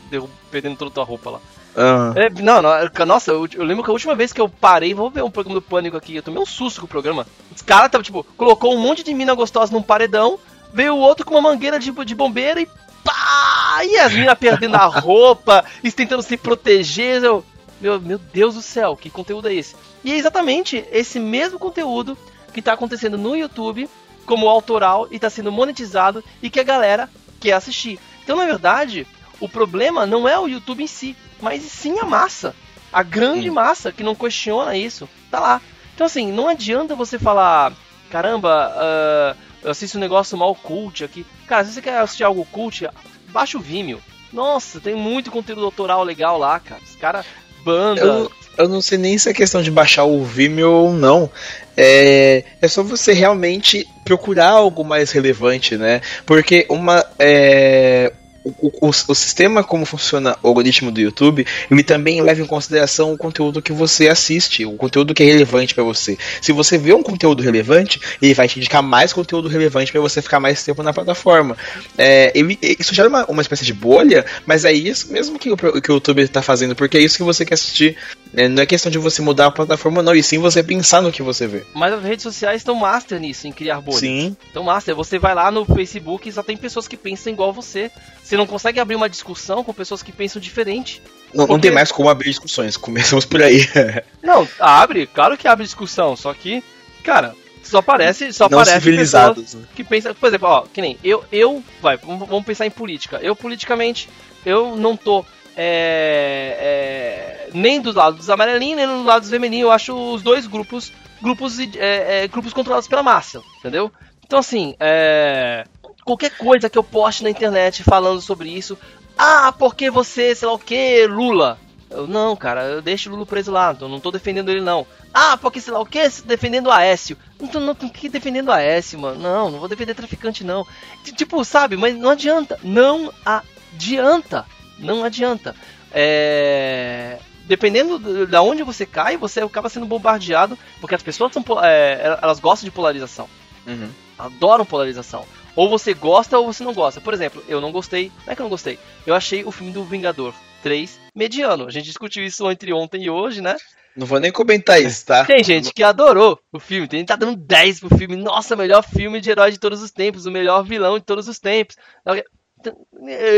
[0.51, 1.41] perdendo toda a tua roupa lá.
[1.77, 2.13] Uhum.
[2.17, 5.11] É, não, não, nossa, eu, eu, lembro que a última vez que eu parei, vou
[5.11, 7.25] ver um programa do Pânico aqui, eu tomei um susto com o programa.
[7.55, 10.41] Os caras, tipo, colocou um monte de mina gostosa num paredão,
[10.73, 12.69] veio o outro com uma mangueira de, de bombeira e
[13.05, 13.85] pá!
[13.85, 17.23] E as minas perdendo a roupa, e tentando se proteger.
[17.23, 17.45] Eu,
[17.81, 19.77] meu, meu Deus do céu, que conteúdo é esse?
[20.03, 22.17] E é exatamente esse mesmo conteúdo
[22.53, 23.89] que está acontecendo no YouTube,
[24.25, 27.99] como autoral, e está sendo monetizado, e que a galera quer assistir.
[28.23, 29.07] Então, na verdade,
[29.41, 32.55] o problema não é o YouTube em si, mas sim a massa.
[32.93, 33.55] A grande hum.
[33.55, 35.61] massa que não questiona isso, tá lá.
[35.95, 37.73] Então, assim, não adianta você falar,
[38.11, 41.27] caramba, uh, eu assisto um negócio mal cult aqui.
[41.47, 42.87] Cara, se você quer assistir algo cult,
[43.31, 44.01] baixa o Vimeo.
[44.33, 46.81] Nossa, tem muito conteúdo autoral legal lá, cara.
[46.83, 47.25] Os caras,
[47.65, 48.01] banda.
[48.01, 51.31] Eu, eu não sei nem se é questão de baixar o Vimeo ou não.
[51.77, 56.01] É, é só você realmente procurar algo mais relevante, né?
[56.27, 57.05] Porque uma.
[57.19, 58.13] É,
[58.45, 63.13] o, o, o, sistema como funciona o algoritmo do YouTube, ele também leva em consideração
[63.13, 66.19] o conteúdo que você assiste, o conteúdo que é relevante para você.
[66.43, 70.21] Se você vê um conteúdo relevante, ele vai te indicar mais conteúdo relevante para você
[70.21, 71.57] ficar mais tempo na plataforma.
[71.97, 75.57] É, ele, isso gera uma, uma espécie de bolha, mas é isso mesmo que o,
[75.57, 77.97] que o YouTube está fazendo, porque é isso que você quer assistir.
[78.37, 81.13] É, não é questão de você mudar a plataforma, não, e sim você pensar no
[81.13, 81.65] que você vê.
[81.73, 84.01] Mas as redes sociais estão master nisso, em criar bolhas.
[84.01, 84.37] Sim.
[84.51, 87.91] Então, master, você vai lá no Facebook e só tem pessoas que pensam igual você.
[88.23, 91.01] Você não consegue abrir uma discussão com pessoas que pensam diferente.
[91.33, 91.53] Não, porque...
[91.53, 93.69] não tem mais como abrir discussões, começamos por aí.
[94.23, 96.63] não, abre, claro que abre discussão, só que,
[97.03, 99.65] cara, só parece, só não parece civilizados, né?
[99.75, 103.19] que pensam, por exemplo, ó, que nem eu, eu, vai, vamos pensar em política.
[103.23, 104.09] Eu politicamente,
[104.45, 105.25] eu não tô
[105.57, 109.65] é, é, nem dos lados dos amarelinhos, nem dos lados femininos.
[109.65, 110.93] Eu acho os dois grupos
[111.25, 113.91] grupos, é, é, grupos controlados pela massa, entendeu?
[114.27, 115.65] Então, assim, é,
[116.05, 118.79] qualquer coisa que eu poste na internet falando sobre isso,
[119.17, 121.59] ah, porque você, sei lá o que, Lula.
[121.91, 124.87] Eu, não, cara, eu deixo o Lula preso lá, eu não tô defendendo ele não.
[125.13, 127.17] Ah, porque sei lá o que, defendendo o Aécio.
[127.41, 129.21] Não tô, não, que defendendo o Aécio, mano.
[129.21, 130.67] Não, não vou defender traficante não.
[131.05, 132.59] Tipo, sabe, mas não adianta.
[132.65, 134.45] Não adianta.
[134.79, 135.55] Não adianta.
[135.93, 142.19] É dependendo da onde você cai, você acaba sendo bombardeado, porque as pessoas são, é,
[142.21, 143.29] elas gostam de polarização.
[143.67, 143.91] Uhum.
[144.19, 145.25] Adoram polarização.
[145.57, 147.01] Ou você gosta ou você não gosta.
[147.01, 148.11] Por exemplo, eu não gostei.
[148.27, 148.79] Não é que eu não gostei.
[149.07, 151.67] Eu achei o filme do Vingador 3 mediano.
[151.67, 153.57] A gente discutiu isso entre ontem e hoje, né?
[153.97, 155.25] Não vou nem comentar isso, tá?
[155.25, 158.17] Tem gente que adorou o filme, tem gente que tá dando 10 pro filme.
[158.17, 161.39] Nossa, melhor filme de herói de todos os tempos, o melhor vilão de todos os
[161.39, 161.77] tempos.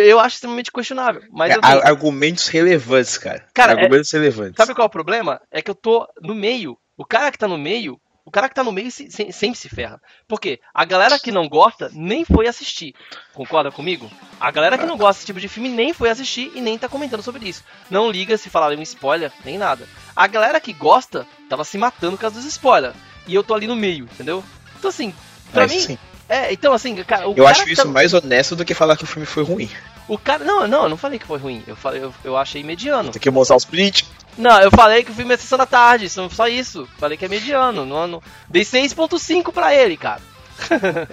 [0.07, 1.23] Eu acho extremamente questionável.
[1.31, 1.87] Mas é, tenho...
[1.87, 3.47] Argumentos relevantes, cara.
[3.53, 4.19] cara argumentos é...
[4.19, 4.55] relevantes.
[4.57, 5.41] Sabe qual é o problema?
[5.51, 6.77] É que eu tô no meio.
[6.97, 9.57] O cara que tá no meio, o cara que tá no meio se, se, sempre
[9.57, 10.01] se ferra.
[10.27, 10.59] Por quê?
[10.75, 12.93] A galera que não gosta nem foi assistir.
[13.33, 14.11] Concorda comigo?
[14.41, 16.89] A galera que não gosta desse tipo de filme nem foi assistir e nem tá
[16.89, 17.63] comentando sobre isso.
[17.89, 19.87] Não liga se falarem um spoiler, nem nada.
[20.15, 22.97] A galera que gosta tava se matando por causa dos spoilers.
[23.29, 24.43] E eu tô ali no meio, entendeu?
[24.77, 25.15] Então assim,
[25.53, 25.99] pra Mas, mim, sim.
[26.29, 27.25] É, então assim, cara.
[27.25, 27.89] eu cara acho isso tá...
[27.89, 29.71] mais honesto do que falar que o filme foi ruim.
[30.09, 30.45] O cara.
[30.45, 31.63] Não, não, eu não falei que foi ruim.
[31.67, 33.11] Eu, falei, eu, eu achei mediano.
[33.11, 34.05] Tem que mostrar os prints.
[34.37, 36.89] Não, eu falei que o filme é sessão da tarde, só isso.
[36.99, 37.87] Falei que é mediano.
[37.87, 38.23] Não...
[38.49, 40.21] Dei 6.5 pra ele, cara.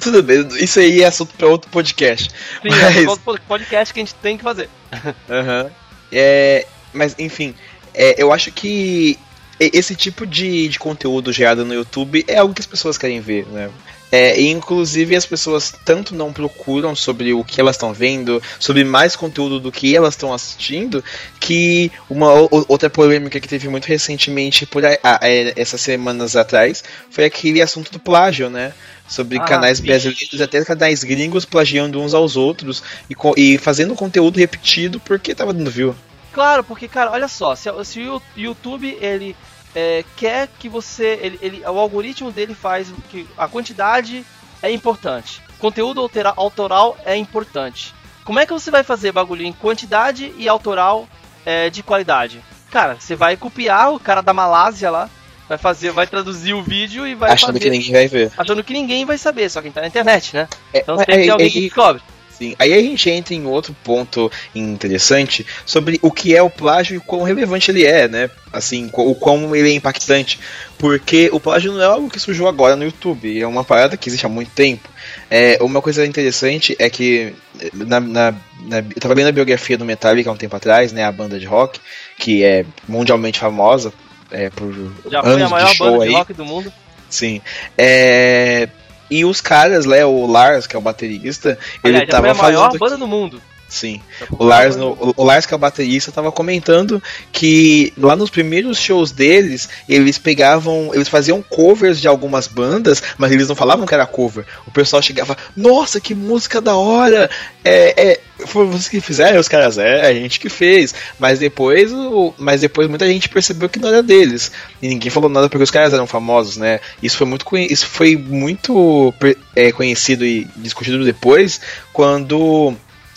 [0.00, 2.30] Tudo bem, isso aí é assunto pra outro podcast.
[2.30, 2.96] Sim, mas...
[2.96, 4.68] é outro podcast que a gente tem que fazer.
[5.28, 5.70] Uhum.
[6.12, 7.54] É, mas, enfim,
[7.92, 9.18] é, eu acho que
[9.58, 13.46] esse tipo de, de conteúdo gerado no YouTube é algo que as pessoas querem ver,
[13.46, 13.70] né?
[14.14, 18.84] É, e inclusive as pessoas tanto não procuram sobre o que elas estão vendo, sobre
[18.84, 21.02] mais conteúdo do que elas estão assistindo,
[21.40, 22.32] que uma
[22.68, 27.60] outra polêmica que teve muito recentemente, por a, a, é, essas semanas atrás, foi aquele
[27.60, 28.72] assunto do plágio, né?
[29.08, 29.90] Sobre ah, canais bicho.
[29.90, 35.52] brasileiros, até canais gringos plagiando uns aos outros e, e fazendo conteúdo repetido porque tava
[35.52, 35.92] dando view.
[36.32, 39.34] Claro, porque, cara, olha só, se, se o YouTube ele
[39.74, 41.18] é, quer que você.
[41.20, 44.24] Ele, ele, o algoritmo dele faz que a quantidade
[44.62, 45.42] é importante.
[45.58, 47.94] Conteúdo altera, autoral é importante.
[48.24, 51.08] Como é que você vai fazer bagulho em quantidade e autoral
[51.44, 52.42] é, de qualidade?
[52.70, 55.10] Cara, você vai copiar o cara da Malásia lá,
[55.48, 58.32] vai fazer, vai traduzir o vídeo e vai achando fazer, que ninguém vai ver.
[58.36, 60.48] Achando que ninguém vai saber, só quem tá na internet, né?
[60.72, 62.02] É, então sempre é, tem alguém é, que descobre.
[62.36, 62.56] Sim.
[62.58, 66.98] Aí a gente entra em outro ponto interessante sobre o que é o plágio e
[66.98, 68.30] o quão relevante ele é, né?
[68.52, 70.38] Assim, o quão ele é impactante.
[70.76, 74.08] Porque o plágio não é algo que surgiu agora no YouTube, é uma parada que
[74.08, 74.88] existe há muito tempo.
[75.30, 77.32] É, uma coisa interessante é que
[77.72, 78.32] na, na,
[78.62, 81.04] na, eu tava lendo a biografia do Metallica há um tempo atrás, né?
[81.04, 81.80] A banda de rock,
[82.18, 83.92] que é mundialmente famosa
[84.30, 84.72] é, por
[85.08, 86.10] Já anos foi a maior de show banda aí.
[86.10, 86.72] de rock do mundo.
[87.08, 87.40] Sim.
[87.78, 88.68] É,
[89.10, 92.52] e os caras, né, o Lars, que é o baterista, Aliás, ele tava foi a
[92.52, 93.40] maior banda do mundo.
[93.68, 94.00] Sim.
[94.30, 97.02] O Lars, no, o Lars, que é o baterista, tava comentando
[97.32, 103.32] que lá nos primeiros shows deles, eles pegavam, eles faziam covers de algumas bandas, mas
[103.32, 104.44] eles não falavam que era cover.
[104.66, 107.28] O pessoal chegava, nossa, que música da hora!
[107.64, 109.40] É, é, foi vocês que fizeram?
[109.40, 110.94] Os caras, é, a gente que fez.
[111.18, 114.52] Mas depois, o, mas depois muita gente percebeu que não era deles.
[114.82, 116.80] E ninguém falou nada porque os caras eram famosos, né?
[117.02, 119.12] Isso foi muito, isso foi muito
[119.56, 121.60] é, conhecido e discutido depois,
[121.92, 122.74] quando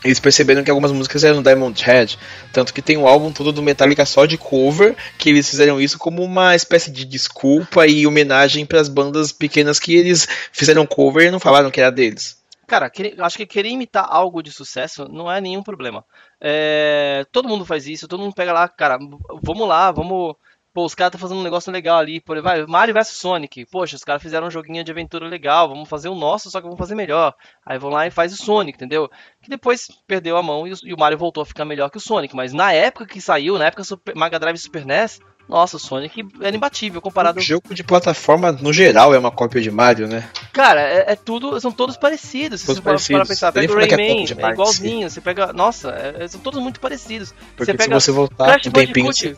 [0.08, 2.18] eles perceberam que algumas músicas eram Diamond Head,
[2.54, 6.00] tanto que tem um álbum todo do Metallica só de cover, que eles fizeram isso
[6.00, 11.28] como uma espécie de desculpa e homenagem para as bandas pequenas que eles fizeram cover
[11.28, 12.38] e não falaram que era deles.
[12.66, 16.04] Cara, acho que querer imitar algo de sucesso não é nenhum problema.
[16.40, 18.98] É, todo mundo faz isso, todo mundo pega lá, cara,
[19.42, 20.36] vamos lá, vamos
[20.78, 22.22] Pô, os caras estão fazendo um negócio legal ali.
[22.22, 23.66] Por, vai, Mario vs Sonic.
[23.66, 25.68] Poxa, os caras fizeram um joguinho de aventura legal.
[25.68, 27.34] Vamos fazer o nosso, só que vamos fazer melhor.
[27.66, 29.10] Aí vão lá e faz o Sonic, entendeu?
[29.42, 31.98] Que depois perdeu a mão e o, e o Mario voltou a ficar melhor que
[31.98, 32.36] o Sonic.
[32.36, 36.28] Mas na época que saiu, na época Super, Mega Drive Super NES, nossa, o Sonic
[36.42, 37.40] era imbatível comparado.
[37.40, 40.28] O jogo de plataforma, no geral, é uma cópia de Mario, né?
[40.52, 41.60] Cara, é, é tudo.
[41.62, 42.64] São todos parecidos.
[42.64, 45.10] Todos se você para pensar, pega o Rayman, é, é igualzinho.
[45.10, 45.54] Você pega.
[45.54, 47.34] Nossa, é, são todos muito parecidos.
[47.56, 49.06] Porque você pega se você voltar Crash um tempinho.
[49.06, 49.36] Você...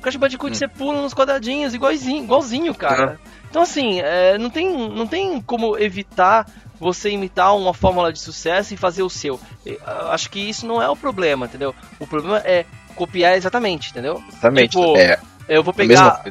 [0.00, 0.54] Crash Bandicoot, hum.
[0.54, 3.10] você pula nos quadradinhos, igualzinho, igualzinho cara.
[3.10, 3.16] Uhum.
[3.50, 6.46] Então, assim, é, não, tem, não tem como evitar
[6.78, 9.38] você imitar uma fórmula de sucesso e fazer o seu.
[9.66, 9.78] Eu
[10.10, 11.74] acho que isso não é o problema, entendeu?
[11.98, 14.22] O problema é copiar exatamente, entendeu?
[14.28, 14.70] Exatamente.
[14.70, 15.20] Tipo, é.
[15.50, 16.22] Eu vou pegar.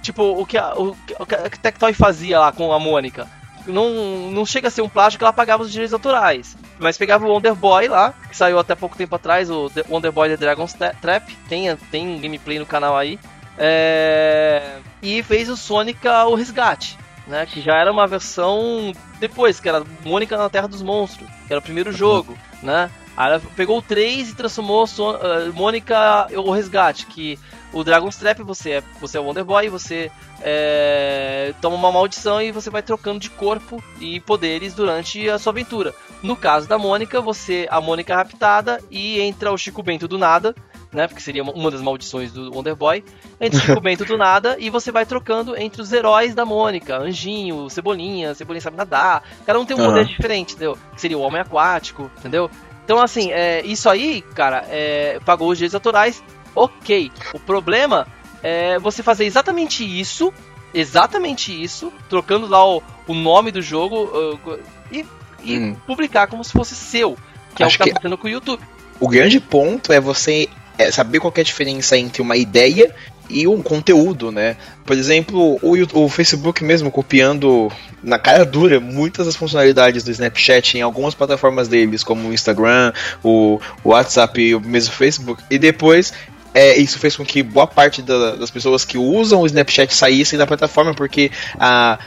[0.00, 3.26] Tipo, o que a, o, o que a Tectoy fazia lá com a Mônica.
[3.66, 6.56] Não, não chega a ser um plástico que ela pagava os direitos autorais.
[6.78, 10.10] mas pegava o Wonder Boy lá, que saiu até pouco tempo atrás, o The Wonder
[10.10, 13.18] Boy The Dragon's Trap, tem, tem um gameplay no canal aí.
[13.58, 14.78] É...
[15.02, 16.96] E fez o Sonic o Resgate,
[17.26, 17.44] né?
[17.44, 21.60] Que já era uma versão depois, que era Mônica na Terra dos Monstros, que era
[21.60, 22.90] o primeiro jogo, né?
[23.16, 27.38] Aí ela pegou o 3 e transformou Son uh, Mônica o Resgate, que
[27.72, 30.10] o Dragon's Trap você é, você é o Wonder Boy, você
[30.42, 35.52] é, toma uma maldição e você vai trocando de corpo e poderes durante a sua
[35.52, 35.94] aventura.
[36.22, 40.18] No caso da Mônica, você a Mônica é raptada e entra o Chico Bento do
[40.18, 40.54] nada,
[40.92, 41.06] né?
[41.06, 43.04] Porque seria uma das maldições do Wonder Boy.
[43.40, 46.98] Entra o Chico Bento do nada e você vai trocando entre os heróis da Mônica,
[46.98, 49.22] Anjinho, Cebolinha, Cebolinha sabe nadar.
[49.46, 49.86] Cada um tem um uhum.
[49.86, 50.76] poder diferente, entendeu?
[50.94, 52.50] Que seria o Homem Aquático, entendeu?
[52.84, 57.10] Então, assim, é, isso aí, cara, é, pagou os direitos autorais, ok.
[57.34, 58.06] O problema
[58.42, 60.32] é você fazer exatamente isso,
[60.72, 64.58] exatamente isso, trocando lá o, o nome do jogo uh,
[64.90, 65.04] e,
[65.42, 65.76] e hum.
[65.86, 67.16] publicar como se fosse seu,
[67.54, 68.62] que Acho é o que tá acontecendo com o YouTube.
[68.98, 70.48] O grande ponto é você
[70.78, 72.94] é saber qual é a diferença entre uma ideia
[73.28, 74.56] e um conteúdo, né?
[74.84, 77.70] Por exemplo, o, o, Facebook mesmo copiando
[78.02, 82.92] na cara dura muitas das funcionalidades do Snapchat em algumas plataformas deles, como o Instagram,
[83.22, 86.12] o, o WhatsApp e o mesmo Facebook, e depois
[86.54, 90.38] é, isso fez com que boa parte da, das pessoas que usam o Snapchat saíssem
[90.38, 91.98] da plataforma, porque a,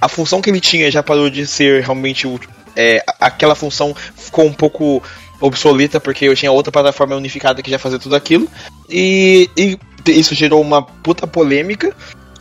[0.00, 2.26] a função que ele tinha já parou de ser realmente
[2.74, 5.02] é, aquela função ficou um pouco
[5.40, 8.48] obsoleta porque eu tinha outra plataforma unificada que já fazia tudo aquilo.
[8.88, 11.94] E, e isso gerou uma puta polêmica.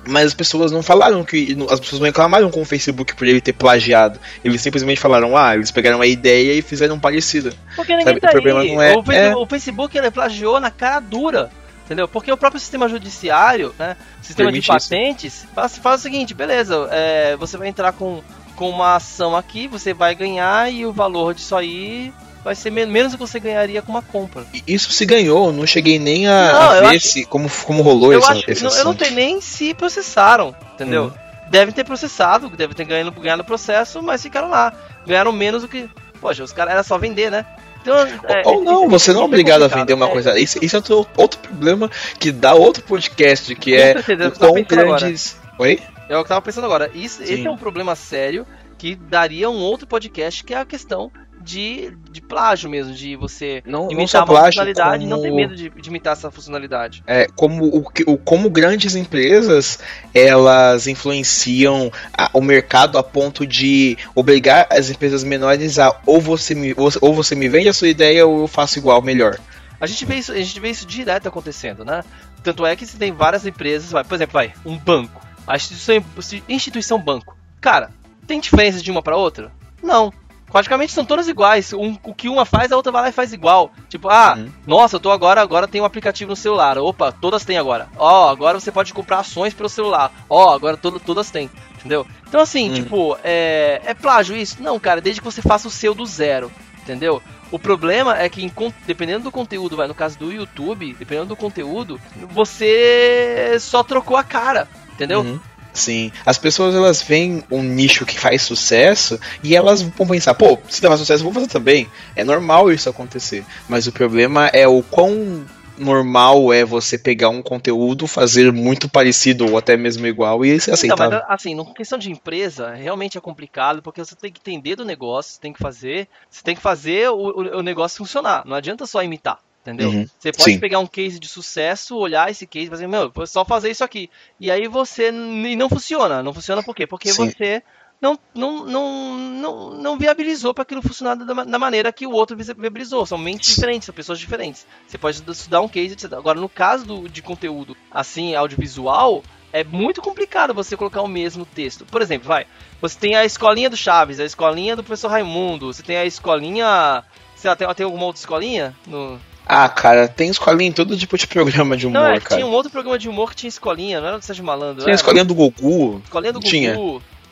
[0.09, 1.57] Mas as pessoas não falaram que.
[1.69, 4.19] As pessoas não reclamaram com o Facebook por ele ter plagiado.
[4.43, 7.53] Eles simplesmente falaram, ah, eles pegaram a ideia e fizeram parecida.
[7.75, 8.19] Porque ninguém Sabe?
[8.19, 8.73] tá o problema aí.
[8.73, 8.95] não é.
[8.95, 9.35] O, é...
[9.35, 11.49] o Facebook ele plagiou na cara dura.
[11.85, 12.07] Entendeu?
[12.07, 13.97] Porque o próprio sistema judiciário, né?
[14.21, 18.21] Sistema Permite de patentes, faz, faz o seguinte, beleza, é, você vai entrar com,
[18.55, 22.13] com uma ação aqui, você vai ganhar e o valor disso aí
[22.43, 24.45] vai ser menos do que você ganharia com uma compra.
[24.67, 28.13] Isso se ganhou, não cheguei nem a, não, a ver acho, se, como, como rolou
[28.13, 31.05] eu essa, acho, esse não, Eu não sei nem se processaram, entendeu?
[31.05, 31.11] Uhum.
[31.49, 34.73] Devem ter processado, devem ter ganhado, ganhado o processo, mas ficaram lá.
[35.05, 35.89] Ganharam menos do que.
[36.21, 37.45] Poxa, os caras era só vender, né?
[37.81, 40.11] Então, é, ou não, você não é obrigado a vender uma é.
[40.11, 40.37] coisa.
[40.37, 45.37] Isso, isso é outro, outro problema que dá outro podcast, que é o tão grandes.
[45.41, 45.69] Agora.
[45.69, 45.79] Oi?
[46.07, 46.91] É o que eu tava pensando agora.
[46.93, 48.45] Isso, esse é um problema sério
[48.77, 51.11] que daria um outro podcast, que é a questão
[51.41, 55.05] de, de plágio mesmo, de você não, imitar não uma plágio, funcionalidade como...
[55.05, 57.03] e não ter medo de, de, imitar essa funcionalidade.
[57.07, 59.79] É, como, o, o, como grandes empresas
[60.13, 66.53] elas influenciam a, o mercado a ponto de obrigar as empresas menores a ou você
[66.53, 69.39] me, ou, ou você me vende a sua ideia ou eu faço igual, melhor.
[69.79, 72.03] A gente vê isso, a gente vê isso direto acontecendo, né?
[72.43, 76.03] Tanto é que você tem várias empresas, vai, por exemplo, vai, um banco, a instituição,
[76.49, 77.37] instituição banco.
[77.61, 77.91] Cara,
[78.27, 79.51] tem diferença de uma para outra?
[79.81, 80.11] Não
[80.51, 81.73] praticamente são todas iguais.
[81.73, 83.71] Um, o que uma faz, a outra vai lá e faz igual.
[83.87, 84.49] Tipo, ah, uhum.
[84.65, 86.77] nossa, eu tô agora, agora tem um aplicativo no celular.
[86.77, 87.87] Opa, todas têm agora.
[87.97, 90.11] Ó, oh, agora você pode comprar ações pelo celular.
[90.29, 91.49] Ó, oh, agora todo, todas têm.
[91.77, 92.05] Entendeu?
[92.27, 92.75] Então, assim, uhum.
[92.75, 94.61] tipo, é, é plágio isso?
[94.61, 96.51] Não, cara, desde que você faça o seu do zero.
[96.81, 97.21] Entendeu?
[97.51, 98.51] O problema é que,
[98.85, 101.99] dependendo do conteúdo, vai, no caso do YouTube, dependendo do conteúdo,
[102.31, 104.67] você só trocou a cara.
[104.93, 105.21] Entendeu?
[105.21, 105.39] Uhum.
[105.73, 106.11] Sim.
[106.25, 110.81] As pessoas elas veem um nicho que faz sucesso e elas vão pensar, pô, se
[110.81, 111.87] dá sucesso, vou fazer também.
[112.15, 113.45] É normal isso acontecer.
[113.67, 115.45] Mas o problema é o quão
[115.79, 120.73] normal é você pegar um conteúdo, fazer muito parecido ou até mesmo igual e ser
[120.73, 121.17] aceitável.
[121.17, 124.75] Então, mas, assim, na questão de empresa, realmente é complicado porque você tem que entender
[124.75, 128.43] do negócio, você tem que fazer, você tem que fazer o, o negócio funcionar.
[128.45, 129.39] Não adianta só imitar.
[129.69, 129.89] Entendeu?
[129.89, 130.59] Uhum, você pode sim.
[130.59, 134.09] pegar um case de sucesso, olhar esse case e fazer, meu, só fazer isso aqui.
[134.39, 135.09] E aí você.
[135.09, 136.21] E não funciona.
[136.23, 136.87] Não funciona por quê?
[136.87, 137.29] Porque sim.
[137.29, 137.63] você
[138.01, 142.37] não, não, não, não, não viabilizou para aquilo funcionar da, da, maneira que o outro
[142.37, 143.05] viabilizou.
[143.05, 144.65] São mentes diferentes, são pessoas diferentes.
[144.87, 146.13] Você pode estudar um case, etc.
[146.13, 151.45] Agora, no caso do, de conteúdo assim, audiovisual, é muito complicado você colocar o mesmo
[151.45, 151.85] texto.
[151.85, 152.47] Por exemplo, vai,
[152.79, 157.03] você tem a escolinha do Chaves, a escolinha do professor Raimundo, você tem a escolinha.
[157.35, 159.19] Sei lá, tem, tem alguma outra escolinha no,
[159.51, 162.35] ah, cara, tem escolinha em todo tipo de programa de humor, não, é, cara.
[162.35, 164.83] Tinha um outro programa de humor que tinha escolinha, não era do Sérgio Malandro.
[164.83, 165.99] Tinha a escolinha do Goku.
[166.03, 166.77] Escolinha do tinha.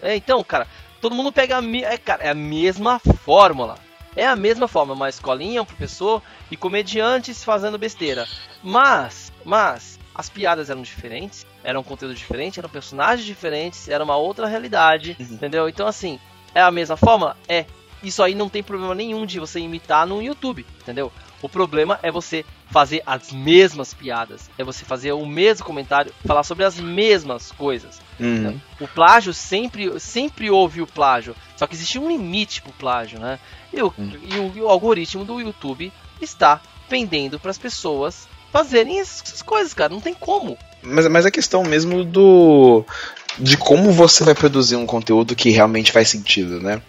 [0.01, 0.65] É, então, cara,
[0.99, 3.75] todo mundo pega a, é, cara, é a mesma fórmula.
[4.15, 8.27] É a mesma forma, uma escolinha, um professor e comediantes fazendo besteira.
[8.63, 14.47] Mas, mas, as piadas eram diferentes, eram conteúdo diferente, eram personagens diferentes, era uma outra
[14.47, 15.35] realidade, uhum.
[15.35, 15.69] entendeu?
[15.69, 16.19] Então, assim,
[16.55, 17.37] é a mesma forma?
[17.47, 17.65] É.
[18.01, 21.11] isso aí não tem problema nenhum de você imitar no YouTube, entendeu?
[21.41, 26.43] O problema é você fazer as mesmas piadas, é você fazer o mesmo comentário, falar
[26.43, 27.99] sobre as mesmas coisas.
[28.19, 28.59] Uhum.
[28.79, 33.39] O plágio sempre, sempre houve o plágio, só que existe um limite pro plágio, né?
[33.71, 34.11] E o, Uhum.
[34.23, 36.59] e o, e o algoritmo do YouTube está
[36.89, 39.93] vendendo para as pessoas fazerem essas coisas, cara.
[39.93, 40.57] Não tem como.
[40.81, 42.83] Mas, mas a questão mesmo do.
[43.37, 46.81] de como você vai produzir um conteúdo que realmente faz sentido, né?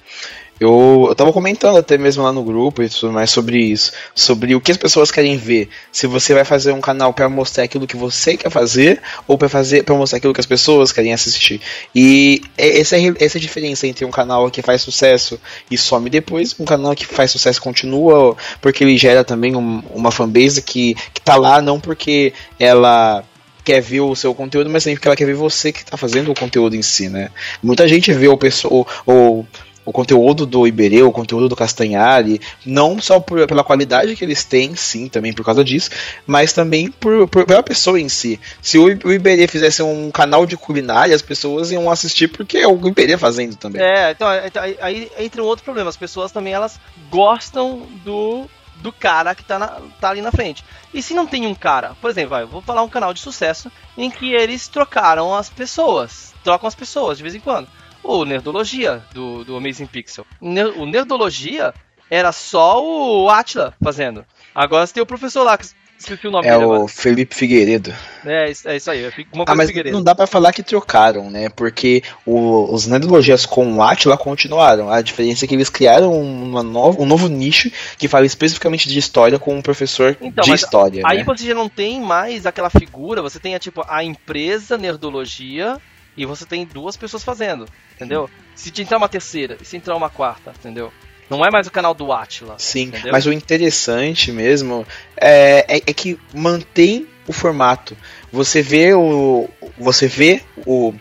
[0.61, 4.55] Eu, eu tava comentando até mesmo lá no grupo e tudo mais sobre isso, sobre
[4.55, 5.69] o que as pessoas querem ver.
[5.93, 9.49] Se você vai fazer um canal para mostrar aquilo que você quer fazer ou para
[9.49, 11.61] fazer para mostrar aquilo que as pessoas querem assistir.
[11.95, 15.41] E é- essa é, essa é a diferença entre um canal que faz sucesso
[15.71, 20.11] e some depois, um canal que faz sucesso continua, porque ele gera também um- uma
[20.11, 23.23] fanbase que, que tá lá não porque ela
[23.65, 26.31] quer ver o seu conteúdo, mas também porque ela quer ver você que tá fazendo
[26.31, 27.29] o conteúdo em si, né?
[27.63, 29.45] Muita gente vê o, pessoa, o,
[29.89, 34.45] o, conteúdo do Iberê, o conteúdo do Castanhari, não só por, pela qualidade que eles
[34.45, 35.91] têm, sim, também por causa disso,
[36.26, 38.39] mas também por, por, pela pessoa em si.
[38.61, 42.68] Se o, o Iberê fizesse um canal de culinária, as pessoas iam assistir porque é
[42.68, 43.80] o Iberê fazendo também.
[43.82, 45.89] É, então, então, aí, entra um outro problema.
[45.89, 46.78] As pessoas também elas
[47.11, 48.47] gostam do
[48.80, 50.64] do cara que tá, na, tá ali na frente.
[50.95, 53.72] E se não tem um cara, por exemplo, vai, vou falar um canal de sucesso
[53.97, 57.68] em que eles trocaram as pessoas, trocam as pessoas de vez em quando.
[58.03, 60.24] O Nerdologia do, do Amazing Pixel.
[60.40, 61.74] O Nerdologia
[62.11, 64.24] era só o Atila fazendo.
[64.55, 65.66] Agora você tem o professor lá, que
[65.99, 66.88] esqueci o nome É dele o agora.
[66.88, 67.92] Felipe Figueiredo.
[68.24, 69.94] É, isso- é isso aí, uma Ah, mas Figueiredo.
[69.96, 71.49] não dá pra falar que trocaram, né?
[71.51, 74.88] Porque o- os Nerdologias com o Atila continuaram.
[74.90, 78.99] A diferença é que eles criaram uma nova, um novo nicho que fala especificamente de
[78.99, 81.03] história com um professor Então, de história.
[81.05, 81.24] Aí né?
[81.24, 85.78] você já não tem mais aquela figura, você tem a, tipo a empresa Nerdologia
[86.19, 88.29] e você tem duas pessoas fazendo, entendeu?
[88.55, 90.93] Se entrar uma terceira e se entrar uma quarta, entendeu?
[91.31, 92.57] Não é mais o canal do Atila.
[92.59, 93.12] Sim, entendeu?
[93.12, 97.97] mas o interessante mesmo é, é, é que mantém o formato.
[98.33, 99.49] Você vê o.
[99.79, 100.93] Você vê o.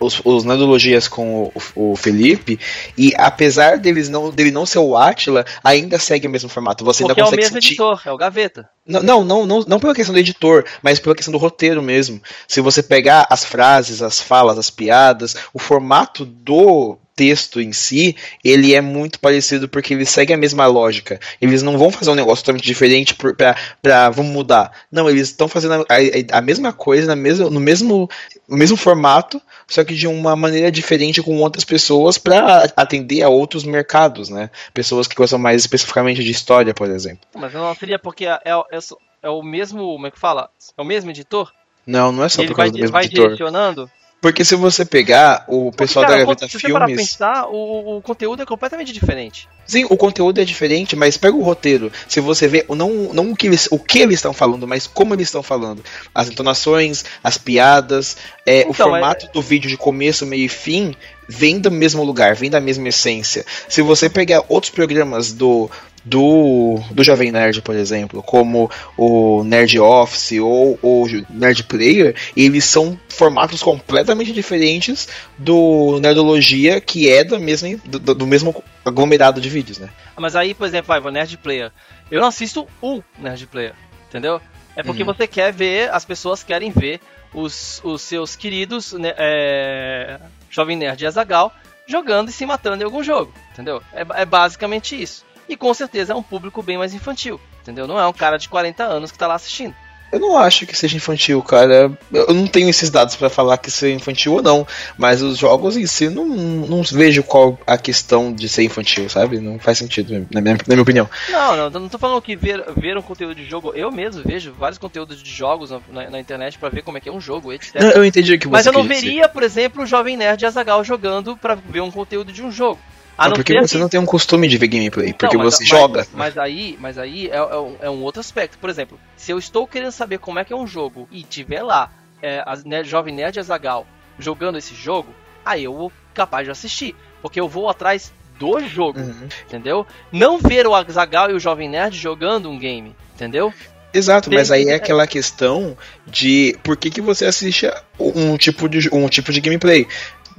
[0.00, 2.58] Os, os Nerdologias com o, o Felipe,
[2.96, 6.84] e apesar deles não, dele não ser o Atila, ainda segue o mesmo formato.
[6.84, 7.74] Você Porque ainda é o consegue mesmo sentir.
[7.74, 8.68] editor, é o Gaveta.
[8.86, 12.20] Não, não, não, não, não pela questão do editor, mas pela questão do roteiro mesmo.
[12.48, 18.16] Se você pegar as frases, as falas, as piadas, o formato do texto em si,
[18.44, 21.20] ele é muito parecido porque ele segue a mesma lógica.
[21.40, 24.72] Eles não vão fazer um negócio totalmente diferente pra, pra vamos mudar.
[24.90, 28.08] Não, eles estão fazendo a, a- a mesma coisa na mesma, no, mesmo,
[28.48, 33.28] no mesmo formato, só que de uma maneira diferente com outras pessoas para atender a
[33.28, 34.50] outros mercados, né?
[34.72, 37.20] Pessoas que gostam mais especificamente de história, por exemplo.
[37.34, 38.78] Mas não seria porque é, é, é
[39.22, 40.48] é o mesmo, como é que fala?
[40.78, 41.52] É o mesmo editor?
[41.86, 43.24] Não, não é só ele por vai, causa do mesmo vai editor.
[43.24, 43.90] direcionando?
[44.20, 47.10] Porque se você pegar o pessoal Porque, cara, da Gaveta se você parar pra Filmes.
[47.10, 49.48] pensar, o, o conteúdo é completamente diferente.
[49.66, 51.90] Sim, o conteúdo é diferente, mas pega o roteiro.
[52.06, 55.14] Se você vê, não, não o, que eles, o que eles estão falando, mas como
[55.14, 55.82] eles estão falando.
[56.14, 60.94] As entonações, as piadas, é, o Então, formato do vídeo de começo, meio e fim
[61.30, 63.46] vem do mesmo lugar, vem da mesma essência.
[63.68, 65.70] Se você pegar outros programas do.
[66.04, 72.64] Do, do Jovem Nerd, por exemplo, como o Nerd Office ou o Nerd Player, eles
[72.64, 79.50] são formatos completamente diferentes do Nerdologia, que é da mesma, do, do mesmo aglomerado de
[79.50, 79.90] vídeos, né?
[80.16, 81.70] Mas aí, por exemplo, vai, o Nerd Player.
[82.10, 83.74] Eu não assisto o Nerd Player,
[84.08, 84.40] entendeu?
[84.74, 85.06] É porque Uhum.
[85.12, 87.00] você quer ver, as pessoas querem ver
[87.34, 90.18] os, os seus queridos né, é,
[90.50, 91.52] Jovem Nerd e Azagal
[91.86, 93.82] jogando e se matando em algum jogo, entendeu?
[93.92, 95.24] É, é basicamente isso.
[95.50, 97.86] E com certeza é um público bem mais infantil, entendeu?
[97.88, 99.74] Não é um cara de 40 anos que tá lá assistindo.
[100.12, 101.92] Eu não acho que seja infantil, cara.
[102.12, 104.66] Eu não tenho esses dados pra falar que é infantil ou não.
[104.98, 109.38] Mas os jogos em si, não, não vejo qual a questão de ser infantil, sabe?
[109.38, 111.08] Não faz sentido, na minha, na minha opinião.
[111.28, 113.72] Não, não, não tô falando que ver, ver um conteúdo de jogo.
[113.72, 117.08] Eu mesmo vejo vários conteúdos de jogos na, na- internet pra ver como é que
[117.08, 117.76] é um jogo, etc.
[117.76, 119.06] Não, eu entendi o que você Mas eu não quis dizer.
[119.06, 122.80] veria, por exemplo, o Jovem Nerd Azagal jogando pra ver um conteúdo de um jogo.
[123.20, 125.44] A Não, não porque você que- não tem um costume de ver gameplay, porque Não,
[125.44, 126.06] mas- você mas- joga.
[126.14, 128.56] Mas aí, mas aí é, é um, é um outro aspecto.
[128.58, 131.62] Por exemplo, se eu estou querendo saber como é que é um jogo e tiver
[131.62, 131.90] lá
[132.22, 133.86] é, a Nerd- Jovem Nerd e Azagal
[134.18, 135.14] jogando esse jogo,
[135.44, 136.94] aí eu vou capaz de assistir.
[137.22, 139.28] Porque eu vou atrás do jogo, Uhum.
[139.46, 139.86] entendeu?
[140.10, 143.52] Não ver o Azagal e o Jovem Nerd jogando um game, entendeu?
[143.92, 147.68] Exato, mas aí é aquela questão de por que, que você assiste
[147.98, 149.86] um tipo de, um tipo de gameplay.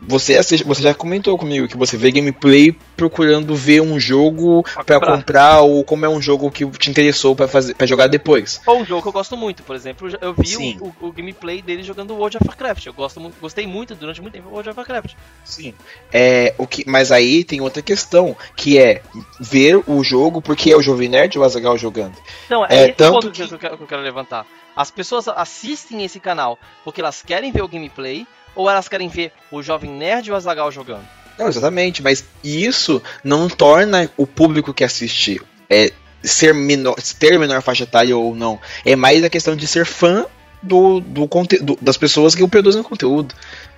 [0.02, 5.00] Você assiste, você já comentou comigo que você vê gameplay procurando ver um jogo para
[5.00, 8.62] comprar ou como é um jogo que te interessou para fazer para jogar depois.
[8.66, 11.62] Ou um jogo que eu gosto muito, por exemplo, eu vi o, o, o, gameplay
[11.62, 12.86] dele jogando World of Warcraft.
[12.88, 15.14] Eu gosto muito, gostei muito durante muito tempo World of Warcraft.
[15.44, 15.74] Sim.
[16.12, 19.02] É, o que, mas aí tem outra questão, que é
[19.40, 22.18] ver o jogo porque é o Jovem Nerd ou o Azaghal jogando.
[22.50, 23.48] Não, é, é esse tanto ponto que...
[23.48, 24.46] que eu quero, que eu quero levantar.
[24.76, 28.26] As pessoas assistem esse canal porque elas querem ver o gameplay
[28.56, 31.08] ou elas querem ver o Jovem Nerd e o Azagal jogando?
[31.38, 35.92] Não, exatamente, mas isso não torna o público que assiste é,
[36.24, 38.60] ser menor, ter menor faixa etária ou não.
[38.86, 40.26] É mais a questão de ser fã
[40.62, 43.34] do, do conteúdo das pessoas que produzem o conteúdo.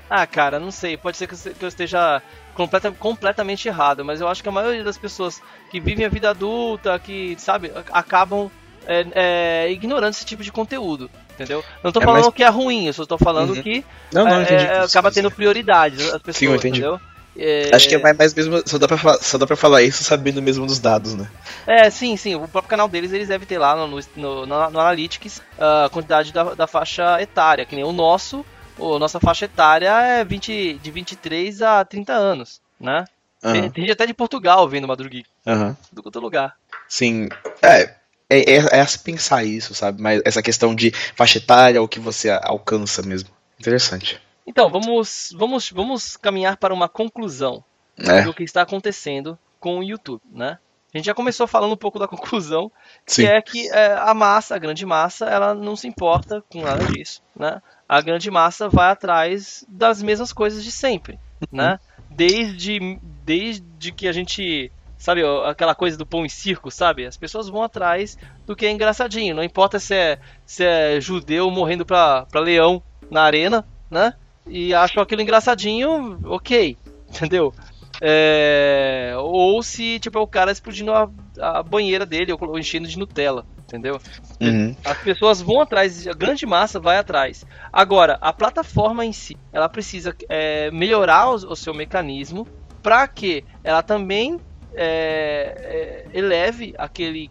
[0.10, 0.98] Ah, cara, não sei.
[0.98, 2.22] Pode ser que eu esteja
[2.54, 6.30] completa, completamente errado, mas eu acho que a maioria das pessoas que vivem a vida
[6.30, 8.52] adulta, que, sabe, acabam
[8.88, 11.10] é, é, ignorando esse tipo de conteúdo.
[11.34, 11.64] Entendeu?
[11.84, 12.34] Não tô é, falando mas...
[12.34, 13.62] que é ruim, eu só tô falando uhum.
[13.64, 16.80] que não, não, é, é acaba tendo prioridade as pessoas, Sim, eu entendi.
[16.80, 17.00] entendeu?
[17.36, 17.72] É...
[17.74, 18.62] Acho que é mais mesmo.
[18.66, 21.28] Só dá, pra falar, só dá pra falar isso sabendo mesmo dos dados, né?
[21.66, 22.36] É, sim, sim.
[22.36, 26.32] O próprio canal deles, eles devem ter lá no, no, no, no Analytics a quantidade
[26.32, 28.46] da, da faixa etária, que nem o nosso.
[28.80, 33.06] A nossa faixa etária é 20, de 23 a 30 anos, né?
[33.44, 33.52] Uhum.
[33.52, 35.26] Tem, tem, gente até de Portugal vendo Madrugui.
[35.46, 35.76] Uhum.
[35.92, 36.56] Do outro lugar.
[36.88, 37.30] Sim.
[37.62, 37.94] É,
[38.40, 40.02] é, é, é pensar isso, sabe?
[40.02, 43.30] Mas essa questão de faixa etária, o que você alcança mesmo.
[43.60, 44.22] Interessante.
[44.46, 47.64] Então, vamos, vamos, vamos caminhar para uma conclusão
[47.98, 48.22] é.
[48.24, 50.58] do que está acontecendo com o YouTube, né?
[50.94, 52.72] A gente já começou falando um pouco da conclusão,
[53.06, 53.26] que Sim.
[53.26, 57.22] é que é, a massa, a grande massa, ela não se importa com nada disso,
[57.36, 57.62] né?
[57.88, 61.20] A grande massa vai atrás das mesmas coisas de sempre,
[61.52, 61.72] né?
[61.72, 62.04] Uhum.
[62.16, 64.72] Desde, desde que a gente
[65.04, 67.06] sabe, aquela coisa do pão em circo, sabe?
[67.06, 69.36] As pessoas vão atrás do que é engraçadinho.
[69.36, 72.82] Não importa se é, se é judeu morrendo pra, pra leão
[73.12, 74.14] na arena, né?
[74.48, 76.78] E acham aquilo engraçadinho, ok,
[77.10, 77.54] entendeu?
[78.02, 82.98] É, ou se tipo é o cara explodindo a, a banheira dele ou enchendo de
[82.98, 84.00] Nutella, entendeu?
[84.40, 84.74] Uhum.
[84.86, 87.46] As pessoas vão atrás, a grande massa vai atrás.
[87.74, 92.48] Agora, a plataforma em si, ela precisa é, melhorar o, o seu mecanismo
[92.82, 94.40] para que ela também
[94.76, 97.30] é, é, eleve aquele,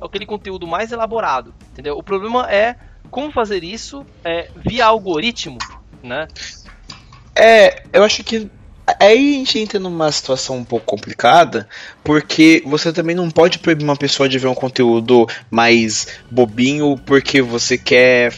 [0.00, 1.96] aquele conteúdo mais elaborado, entendeu?
[1.96, 2.76] O problema é
[3.10, 5.58] como fazer isso é, via algoritmo,
[6.02, 6.28] né?
[7.34, 8.50] É, eu acho que
[8.98, 11.68] aí a gente entra numa situação um pouco complicada,
[12.02, 17.40] porque você também não pode proibir uma pessoa de ver um conteúdo mais bobinho porque
[17.40, 18.34] você quer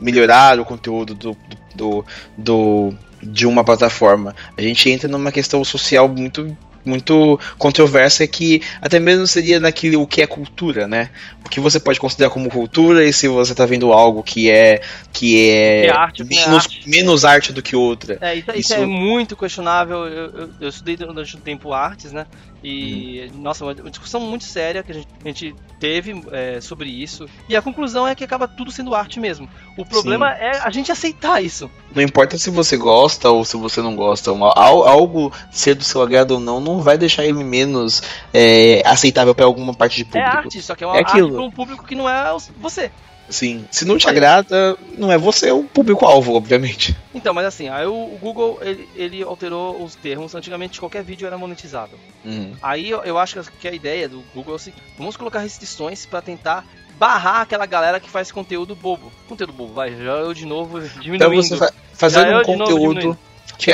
[0.00, 1.36] melhorar o conteúdo do,
[1.74, 2.04] do,
[2.36, 4.34] do, de uma plataforma.
[4.56, 10.06] A gente entra numa questão social muito muito controversa que até mesmo seria naquilo o
[10.06, 11.10] que é cultura, né?
[11.44, 14.80] O que você pode considerar como cultura e se você está vendo algo que é
[15.12, 16.88] que é, é arte, menos, é arte.
[16.88, 18.18] menos arte do que outra.
[18.20, 20.06] É, isso, isso, isso é muito questionável.
[20.06, 22.26] Eu, eu, eu, estudei durante um tempo artes, né?
[22.62, 23.40] E, hum.
[23.40, 27.26] nossa, uma discussão muito séria que a gente, a gente teve é, sobre isso.
[27.48, 29.48] E a conclusão é que acaba tudo sendo arte mesmo.
[29.78, 30.42] O problema Sim.
[30.42, 31.70] é a gente aceitar isso.
[31.94, 36.32] Não importa se você gosta ou se você não gosta, algo ser do seu agrado
[36.32, 38.02] ou não, não vai deixar ele menos
[38.32, 40.26] é, aceitável para alguma parte de é público.
[40.26, 42.90] É arte, só que é uma é arte para um público que não é você.
[43.30, 43.64] Sim.
[43.70, 46.96] Se não te agrada, não é você o público-alvo, obviamente.
[47.14, 50.34] Então, mas assim, aí o Google ele, ele alterou os termos.
[50.34, 51.92] Antigamente qualquer vídeo era monetizado.
[52.24, 52.52] Uhum.
[52.60, 56.04] Aí eu, eu, acho que a ideia do Google é o seguinte: vamos colocar restrições
[56.04, 56.66] para tentar
[56.98, 59.10] barrar aquela galera que faz conteúdo bobo.
[59.28, 61.42] Conteúdo bobo, vai, já eu de novo diminuindo.
[61.42, 63.18] Então você fazendo um conteúdo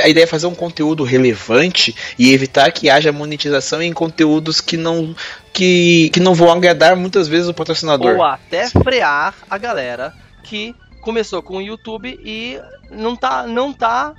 [0.02, 4.76] a ideia é fazer um conteúdo relevante e evitar que haja monetização em conteúdos que
[4.76, 5.14] não
[5.56, 8.16] que, que não vão agradar muitas vezes o patrocinador.
[8.16, 10.12] Ou até frear a galera
[10.44, 14.14] que começou com o YouTube e não tá não tá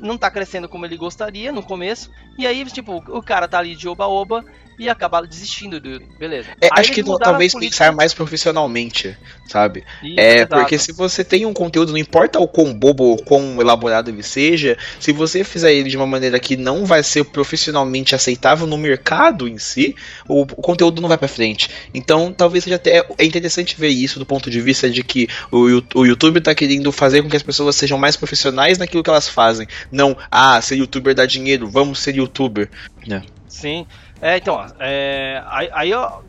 [0.00, 2.10] não tá crescendo como ele gostaria no começo.
[2.36, 4.44] E aí, tipo, o cara tá ali de oba-oba
[4.80, 6.00] e acaba desistindo do.
[6.18, 6.48] Beleza.
[6.58, 9.14] É, acho que talvez pensar mais profissionalmente,
[9.46, 9.84] sabe?
[10.02, 10.56] Isso, é, exato.
[10.56, 14.22] porque se você tem um conteúdo, não importa o quão bobo ou quão elaborado ele
[14.22, 18.78] seja, se você fizer ele de uma maneira que não vai ser profissionalmente aceitável no
[18.78, 19.94] mercado em si,
[20.26, 21.68] o, o conteúdo não vai para frente.
[21.92, 25.82] Então, talvez seja até é interessante ver isso do ponto de vista de que o,
[25.94, 29.28] o YouTube tá querendo fazer com que as pessoas sejam mais profissionais naquilo que elas
[29.28, 29.68] fazem.
[29.92, 32.70] Não, ah, ser youtuber dá dinheiro, vamos ser youtuber.
[33.06, 33.20] É.
[33.46, 33.86] Sim.
[34.20, 36.20] É, então, é, aí, aí ó,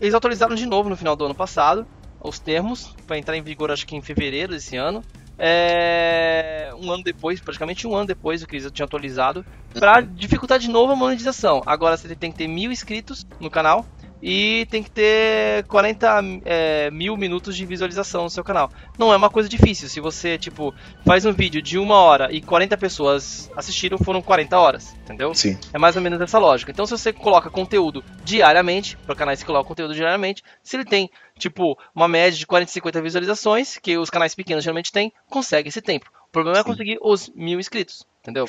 [0.00, 1.86] eles atualizaram de novo no final do ano passado
[2.22, 5.02] os termos, para entrar em vigor acho que em fevereiro desse ano.
[5.38, 10.58] É, um ano depois, praticamente um ano depois do que eles tinham atualizado, para dificultar
[10.58, 11.62] de novo a monetização.
[11.64, 13.86] Agora você tem que ter mil inscritos no canal,
[14.22, 18.70] e tem que ter 40 é, mil minutos de visualização no seu canal.
[18.98, 19.88] Não é uma coisa difícil.
[19.88, 24.58] Se você, tipo, faz um vídeo de uma hora e 40 pessoas assistiram, foram 40
[24.58, 25.34] horas, entendeu?
[25.34, 25.58] Sim.
[25.72, 26.70] É mais ou menos essa lógica.
[26.70, 31.10] Então, se você coloca conteúdo diariamente, para canais que colocam conteúdo diariamente, se ele tem,
[31.38, 35.80] tipo, uma média de 40, 50 visualizações, que os canais pequenos geralmente têm, consegue esse
[35.80, 36.10] tempo.
[36.28, 36.68] O problema é Sim.
[36.68, 38.06] conseguir os mil inscritos.
[38.22, 38.44] Entendeu?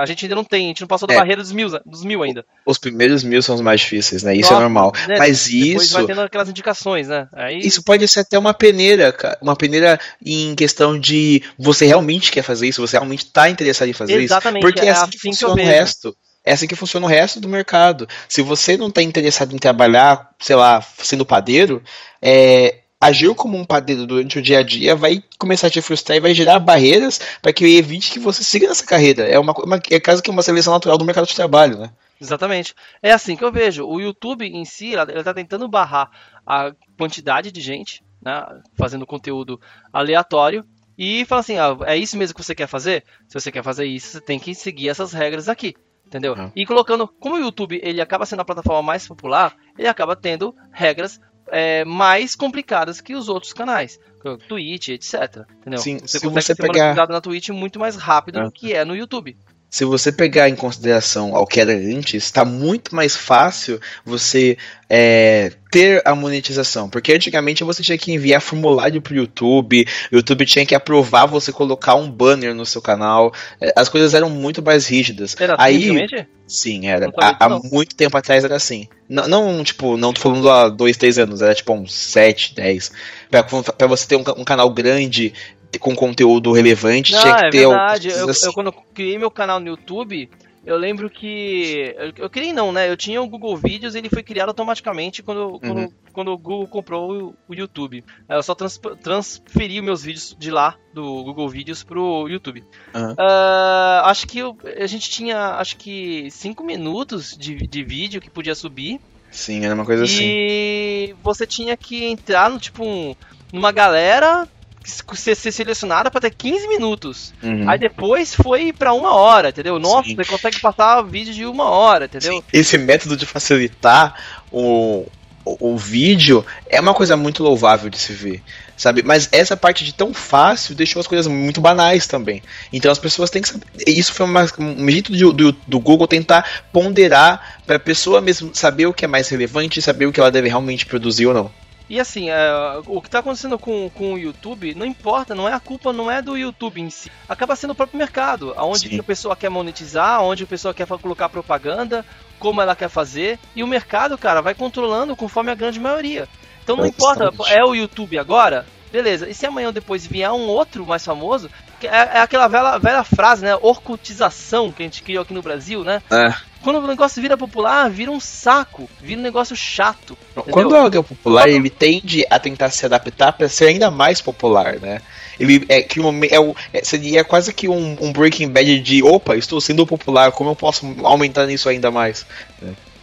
[0.00, 1.16] A gente ainda não tem, a gente não passou da É.
[1.18, 2.44] barreira dos mil, dos mil ainda.
[2.66, 4.34] Os primeiros mil são os mais difíceis, né?
[4.34, 4.92] Isso é normal.
[5.06, 5.14] né?
[5.16, 5.94] Mas Depois isso.
[5.94, 7.28] vai tendo aquelas indicações, né?
[7.32, 9.38] Aí, Isso pode ser até uma peneira, cara.
[9.40, 13.92] Uma peneira em questão de você realmente quer fazer isso, você realmente está interessado em
[13.92, 14.72] fazer Exatamente, isso.
[14.72, 15.68] Porque é é assim, assim que que funciona o vejo.
[15.70, 16.16] resto.
[16.44, 18.08] É assim que funciona o resto do mercado.
[18.28, 21.80] Se você não está interessado em trabalhar, sei lá, sendo padeiro,
[22.20, 26.16] é, agir como um padeiro durante o dia a dia vai começar a te frustrar
[26.16, 29.24] e vai gerar barreiras para que evite que você siga nessa carreira.
[29.24, 31.90] É uma, uma é quase que uma seleção natural do mercado de trabalho, né?
[32.20, 32.76] Exatamente.
[33.02, 33.84] É assim que eu vejo.
[33.84, 36.10] O YouTube em si, ele está tentando barrar
[36.46, 38.46] a quantidade de gente, né,
[38.78, 39.60] fazendo conteúdo
[39.92, 40.64] aleatório
[40.96, 43.04] e fala assim, ah, é isso mesmo que você quer fazer?
[43.26, 45.74] Se você quer fazer isso, você tem que seguir essas regras aqui.
[46.06, 46.34] Entendeu?
[46.34, 46.52] Uhum.
[46.54, 50.54] E colocando, como o YouTube ele acaba sendo a plataforma mais popular, ele acaba tendo
[50.70, 51.18] regras
[51.52, 54.00] é, mais complicadas que os outros canais,
[54.48, 55.42] Twitch, etc.
[55.60, 55.78] Entendeu?
[55.78, 58.72] Sim, você se consegue você ser pegar- monetizado na Twitch muito mais rápido do que
[58.72, 59.36] é no YouTube.
[59.68, 64.56] se você pegar em consideração ao que era antes, está muito mais fácil você
[64.88, 66.88] é, ter a monetização.
[66.88, 71.50] Porque antigamente você tinha que enviar formulário pro YouTube, o YouTube tinha que aprovar você
[71.50, 73.32] colocar um banner no seu canal.
[73.60, 75.34] é, As coisas eram muito mais rígidas.
[75.40, 76.28] Era Aí, antigamente?
[76.46, 77.10] sim, era.
[77.18, 78.86] Há, há muito tempo atrás era assim.
[79.08, 82.92] Não, não, tipo, não tô falando há dois, três anos, era tipo uns sete, dez.
[83.30, 85.32] Pra, pra você ter um, um canal grande
[85.80, 88.08] com conteúdo relevante, Não, tinha que é ter verdade.
[88.10, 88.46] Eu, assim.
[88.46, 90.28] eu, quando criei meu canal no YouTube,
[90.64, 91.94] eu lembro que.
[91.98, 92.88] Eu, eu criei não, né?
[92.90, 95.92] Eu tinha o Google Vídeos e ele foi criado automaticamente quando, quando, Uhum.
[96.12, 98.04] quando o Google comprou o, o YouTube.
[98.28, 102.64] Eu só trans, transferi os meus vídeos de lá, do Google Vídeos, pro YouTube.
[102.94, 103.14] Aham.
[103.18, 108.30] Ah, acho que eu- a gente tinha, acho que 5 minutos de, de vídeo que
[108.30, 109.00] podia subir.
[109.30, 110.22] Sim, era uma coisa assim.
[110.24, 113.14] E você tinha que entrar no tipo um,
[113.52, 114.46] numa galera
[114.84, 117.32] ser, ser selecionada para ter 15 minutos.
[117.42, 117.68] Uhum.
[117.68, 119.78] Aí depois foi pra uma hora, entendeu?
[119.78, 120.16] Nossa, Sim.
[120.16, 122.34] você consegue passar vídeo de uma hora, entendeu?
[122.38, 124.14] Sim, Esse método de facilitar
[124.50, 125.06] o,
[125.44, 128.42] o, o vídeo é uma coisa muito louvável de se ver,
[128.76, 129.02] sabe?
[129.02, 132.42] Mas essa parte de tão fácil deixou as coisas muito banais também.
[132.72, 133.66] Então as pessoas têm que saber.
[133.86, 138.50] Isso foi uma- um jeito de- do, do Google tentar ponderar para a pessoa mesmo
[138.54, 141.34] saber o que é mais relevante e saber o que ela deve realmente produzir ou
[141.34, 141.50] não.
[141.92, 142.50] E assim, é,
[142.86, 146.10] o que tá acontecendo com, com o YouTube, não importa, não é a culpa, não
[146.10, 147.12] é do YouTube em si.
[147.28, 151.28] Acaba sendo o próprio mercado, aonde a pessoa quer monetizar, onde a pessoa quer colocar
[151.28, 152.02] propaganda,
[152.38, 156.26] como ela quer fazer, e o mercado, cara, vai controlando conforme a grande maioria.
[156.64, 157.52] Então não importa, Exatamente.
[157.52, 159.28] é o YouTube agora, beleza.
[159.28, 161.50] E se amanhã ou depois vier um outro mais famoso,
[161.82, 163.54] é, é aquela velha, velha frase, né?
[163.56, 166.02] Orcutização que a gente criou aqui no Brasil, né?
[166.10, 166.32] É.
[166.62, 170.16] Quando o negócio vira popular, vira um saco, vira um negócio chato.
[170.30, 170.52] entendeu?
[170.52, 174.78] Quando algo é popular, ele tende a tentar se adaptar para ser ainda mais popular,
[174.80, 175.00] né?
[175.40, 179.02] Ele é que um, é, o- é- seria quase que um, um Breaking Bad de
[179.02, 182.24] opa, estou sendo popular, como eu posso aumentar nisso ainda mais?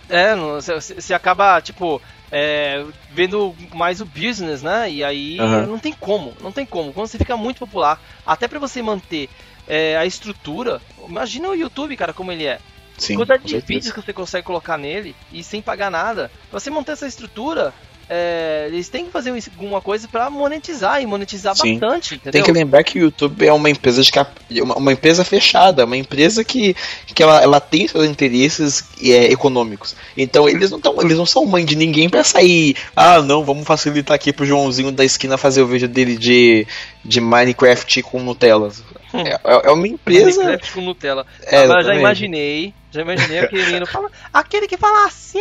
[0.10, 2.01] É, você acaba, tipo,
[2.32, 4.89] é, vendo mais o business, né?
[4.89, 5.66] E aí Aham.
[5.66, 6.93] não tem como, não tem como.
[6.93, 9.30] Quando você fica muito popular, até pra você manter
[9.68, 12.60] é, a estrutura, imagina o YouTube, cara, como ele é.
[13.00, 13.68] Sim, Quantidade de certeza.
[13.68, 16.30] vídeos que você consegue colocar nele e sem pagar nada.
[16.50, 17.74] Pra você manter essa estrutura,
[18.12, 21.78] é, eles têm que fazer alguma coisa pra monetizar e monetizar Sim.
[21.78, 22.32] bastante, entendeu?
[22.32, 24.32] Tem que lembrar que o YouTube é uma empresa de cap...
[24.64, 26.76] uma, uma empresa fechada, uma empresa que,
[27.14, 29.95] que ela, ela tem seus interesses é, econômicos.
[30.18, 32.76] Então eles não tão, eles não são mãe de ninguém pra sair.
[32.95, 36.66] Ah, não, vamos facilitar aqui pro Joãozinho da esquina fazer o vídeo dele de,
[37.06, 38.72] de Minecraft com Nutella.
[39.14, 39.20] Hum.
[39.22, 40.41] É, é- é uma empresa.
[40.41, 41.26] Minecraft com Nutella.
[41.43, 45.39] É, Agora já imaginei, já imaginei aquele menino fala, aquele que fala assim,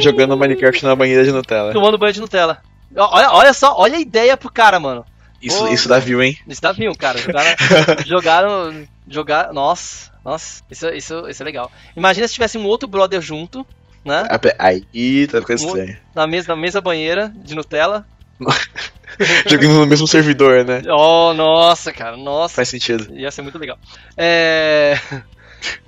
[0.00, 1.72] Jogando Minecraft na banheira de Nutella.
[1.72, 2.60] tomando banho de Nutella.
[2.96, 5.04] Olha, olha só, olha a ideia pro cara, mano.
[5.42, 5.68] Isso, Pô.
[5.68, 6.38] isso dá view, hein?
[6.48, 7.18] Isso dá viu, cara.
[7.18, 7.56] Jogaram,
[8.06, 11.70] jogaram, jogaram, nossa, nossa, isso, isso, isso é legal.
[11.96, 13.66] Imagina se tivesse um outro brother junto,
[14.04, 14.26] né?
[14.58, 15.96] Aí tá ficando estranho.
[16.14, 18.06] Na mesa, na mesa banheira de Nutella.
[19.46, 20.82] Jogando no mesmo servidor, né?
[20.88, 22.56] Oh, nossa, cara, nossa.
[22.56, 23.14] Faz sentido.
[23.16, 23.78] Ia ser muito legal.
[24.16, 24.98] É...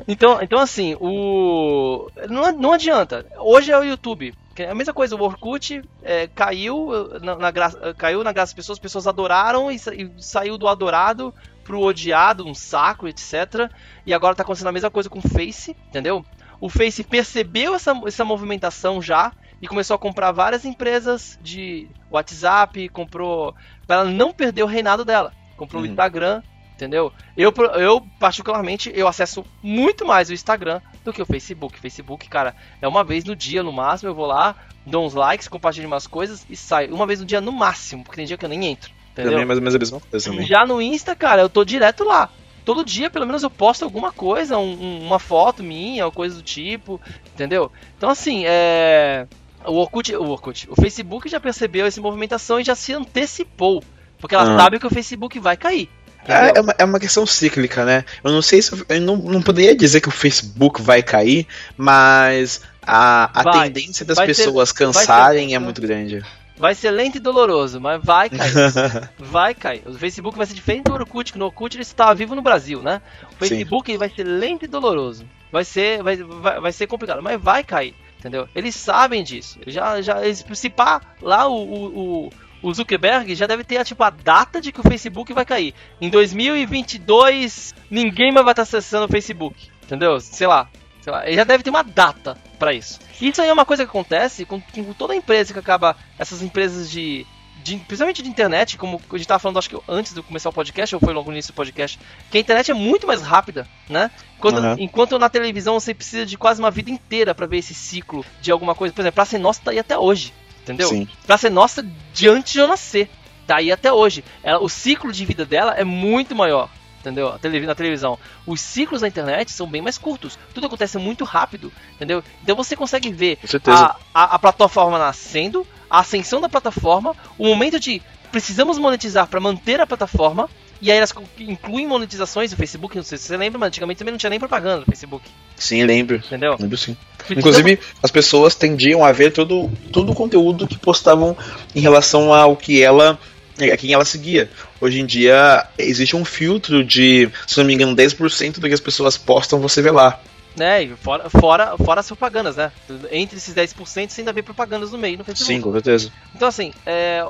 [0.09, 2.11] Então, então assim, o.
[2.31, 3.27] Não, não adianta.
[3.39, 4.33] Hoje é o YouTube.
[4.57, 6.89] É A mesma coisa, o Orkut é, caiu,
[7.21, 10.67] na, na graça, caiu na graça das pessoas, as pessoas adoraram e, e saiu do
[10.67, 13.71] adorado pro odiado, um saco, etc.
[14.07, 16.25] E agora tá acontecendo a mesma coisa com o Face, entendeu?
[16.61, 22.89] O Face percebeu essa, essa movimentação já e começou a comprar várias empresas de WhatsApp,
[22.91, 23.55] comprou.
[23.87, 25.33] Pra ela não perder o reinado dela.
[25.57, 25.89] Comprou uhum.
[25.89, 26.43] o Instagram,
[26.75, 27.13] entendeu?
[27.37, 31.81] Eu, eu, particularmente, eu acesso muito mais o Instagram do que o Facebook.
[31.81, 34.55] Facebook, cara, é uma vez no dia no máximo, eu vou lá,
[34.85, 36.95] dou uns likes, compartilho umas coisas e saio.
[36.95, 38.91] Uma vez no dia no máximo, porque tem dia que eu nem entro.
[39.13, 39.33] Entendeu?
[39.33, 40.47] Também é mais ou menos a mesma coisa também.
[40.47, 42.31] Já no Insta, cara, eu tô direto lá
[42.67, 46.43] todo dia, pelo menos, eu posto alguma coisa, um, uma foto minha, ou coisa do
[46.43, 47.01] tipo,
[47.33, 47.71] entendeu?
[47.97, 49.27] Então, assim, é.
[49.67, 53.83] O Orkut, o Orkut, o Facebook já percebeu essa movimentação e já se antecipou.
[54.19, 54.59] Porque ela uhum.
[54.59, 55.89] sabe que o Facebook vai cair.
[56.27, 58.05] É, é, uma, é uma questão cíclica, né?
[58.25, 58.85] Eu não sei se.
[58.89, 61.47] Eu não, não poderia dizer que o Facebook vai cair,
[61.77, 66.25] mas a, a vai, tendência das pessoas cansarem é muito grande.
[66.59, 68.53] Vai ser lento e doloroso, mas vai cair.
[69.19, 69.83] vai cair.
[69.87, 72.83] O Facebook vai ser diferente do Orkut, que no Orkut ele estava vivo no Brasil,
[72.83, 73.03] né?
[73.31, 75.27] O Facebook vai ser lento e doloroso.
[75.53, 77.95] Vai ser, vai, vai, vai ser complicado, mas vai cair.
[78.27, 78.49] Entendeu?
[78.57, 79.61] Eles sabem disso.
[79.69, 84.61] Já, já, se pá, lá o, o, o Zuckerberg já deve ter tipo, a data
[84.61, 85.73] de que o Facebook vai cair.
[86.01, 89.69] Em 2022, ninguém mais vai estar acessando o Facebook.
[89.85, 90.19] Entendeu?
[90.19, 90.69] Sei lá.
[91.01, 91.25] Sei lá.
[91.25, 92.99] Ele já deve ter uma data para isso.
[93.21, 95.97] Isso aí é uma coisa que acontece com, com toda empresa que acaba.
[96.19, 97.25] Essas empresas de,
[97.63, 100.53] de, principalmente de internet, como a gente estava falando, acho que antes de começar o
[100.53, 101.99] podcast, ou foi logo no início do podcast,
[102.31, 104.11] que a internet é muito mais rápida, né?
[104.39, 104.77] Quando, uhum.
[104.79, 108.53] Enquanto na televisão você precisa de quase uma vida inteira para ver esse ciclo de
[108.53, 108.95] alguma coisa.
[108.95, 110.33] Por exemplo, Praça ser Nossa tá aí até hoje,
[110.63, 110.89] entendeu?
[110.89, 111.09] Sim.
[111.27, 113.11] Pra ser Nossa de antes de eu nascer,
[113.47, 114.23] tá aí até hoje.
[114.43, 116.69] Ela, o ciclo de vida dela é muito maior
[117.07, 117.39] entendeu?
[117.67, 118.19] Na televisão.
[118.45, 120.37] Os ciclos da internet são bem mais curtos.
[120.53, 122.23] Tudo acontece muito rápido, entendeu?
[122.43, 127.79] Então você consegue ver a, a, a, plataforma nascendo, a ascensão da plataforma, o momento
[127.79, 130.49] de precisamos monetizar para manter a plataforma.
[130.81, 134.13] E aí elas incluem monetizações do Facebook, não sei se você lembra, mas antigamente também
[134.13, 135.25] não tinha nem propaganda no Facebook.
[135.57, 136.17] Sim, lembro.
[136.17, 136.55] Entendeu?
[136.61, 136.95] Lembro sim.
[137.31, 141.35] Inclusive, as pessoas tendiam a ver todo, todo o conteúdo que postavam
[141.75, 143.19] em relação ao que ela
[143.59, 144.51] a quem ela seguia.
[144.79, 148.81] Hoje em dia existe um filtro de, se não me engano, 10% do que as
[148.81, 150.21] pessoas postam você vê lá
[150.57, 150.83] né?
[150.83, 152.73] E fora, fora, fora as propagandas, né?
[153.11, 155.55] Entre esses 10% você ainda vê propagandas no meio no Facebook.
[155.55, 156.13] Sim, com certeza.
[156.35, 157.23] Então, assim, é,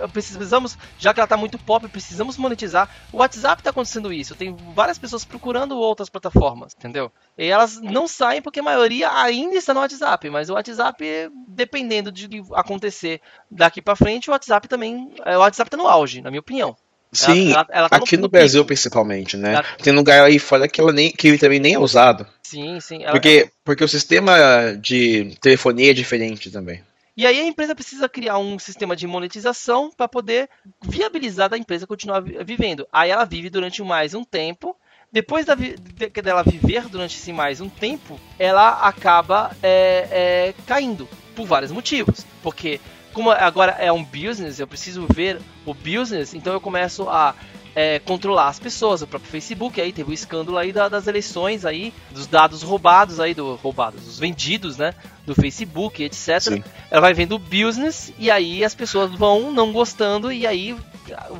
[0.00, 2.88] é, precisamos, já que ela tá muito pop, precisamos monetizar.
[3.12, 4.34] O WhatsApp tá acontecendo isso.
[4.34, 7.12] Tem várias pessoas procurando outras plataformas, entendeu?
[7.36, 12.10] E elas não saem porque a maioria ainda está no WhatsApp, mas o WhatsApp, dependendo
[12.10, 15.14] de acontecer daqui para frente, o WhatsApp também.
[15.24, 16.76] É, o WhatsApp tá no auge, na minha opinião.
[17.14, 18.68] Sim, ela, ela tá aqui no, no Brasil pico.
[18.68, 19.54] principalmente, né?
[19.54, 19.64] Ela...
[19.82, 22.26] Tem lugar aí fora que, ela nem, que ele também nem é usado.
[22.42, 23.02] Sim, sim.
[23.02, 23.12] Ela...
[23.12, 24.36] Porque, porque o sistema
[24.80, 26.82] de telefonia é diferente também.
[27.16, 30.48] E aí a empresa precisa criar um sistema de monetização para poder
[30.82, 32.86] viabilizar da empresa continuar vivendo.
[32.92, 34.76] Aí ela vive durante mais um tempo.
[35.12, 35.76] Depois da, de,
[36.22, 42.26] dela viver durante esse mais um tempo, ela acaba é, é, caindo por vários motivos.
[42.42, 42.80] Porque
[43.14, 47.34] como agora é um business, eu preciso ver o business, então eu começo a
[47.74, 51.64] é, controlar as pessoas, o próprio Facebook aí teve o escândalo aí da, das eleições
[51.64, 54.94] aí, dos dados roubados aí, do roubados, os vendidos, né,
[55.26, 56.40] do Facebook, etc.
[56.40, 56.64] Sim.
[56.90, 60.76] Ela vai vendo o business e aí as pessoas vão não gostando e aí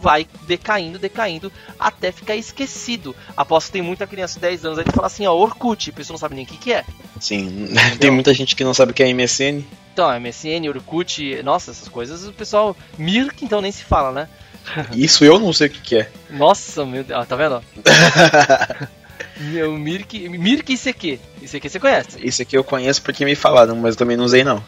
[0.01, 3.15] vai decaindo, decaindo, até ficar esquecido.
[3.37, 5.93] Aposto que tem muita criança de 10 anos aí que fala assim, ó, Orkut, a
[5.93, 6.85] pessoa não sabe nem o que, que é.
[7.21, 7.69] Sim,
[8.01, 9.63] tem muita gente que não sabe o que é MSN.
[9.93, 12.77] Então, MSN, Orkut, nossa, essas coisas o pessoal.
[12.99, 14.29] Mirk, então nem se fala, né?
[14.95, 16.11] Isso eu não sei o que, que é.
[16.31, 17.63] Nossa, meu Deus, ah, tá vendo?
[19.37, 21.19] Meu Mirk, Mirk ICQ.
[21.43, 22.19] ICQ você conhece?
[22.23, 24.63] Isso aqui eu conheço porque me falaram, mas eu também não usei não.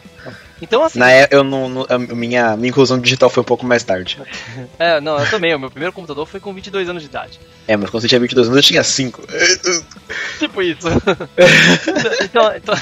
[0.61, 0.99] Então assim.
[0.99, 4.19] Na eu não, não, minha, minha inclusão digital foi um pouco mais tarde.
[4.77, 5.55] é, não, eu também.
[5.55, 7.39] O meu primeiro computador foi com 22 anos de idade.
[7.67, 9.21] É, mas quando você tinha 22 anos eu tinha 5.
[10.39, 10.87] tipo isso.
[12.23, 12.75] então, então,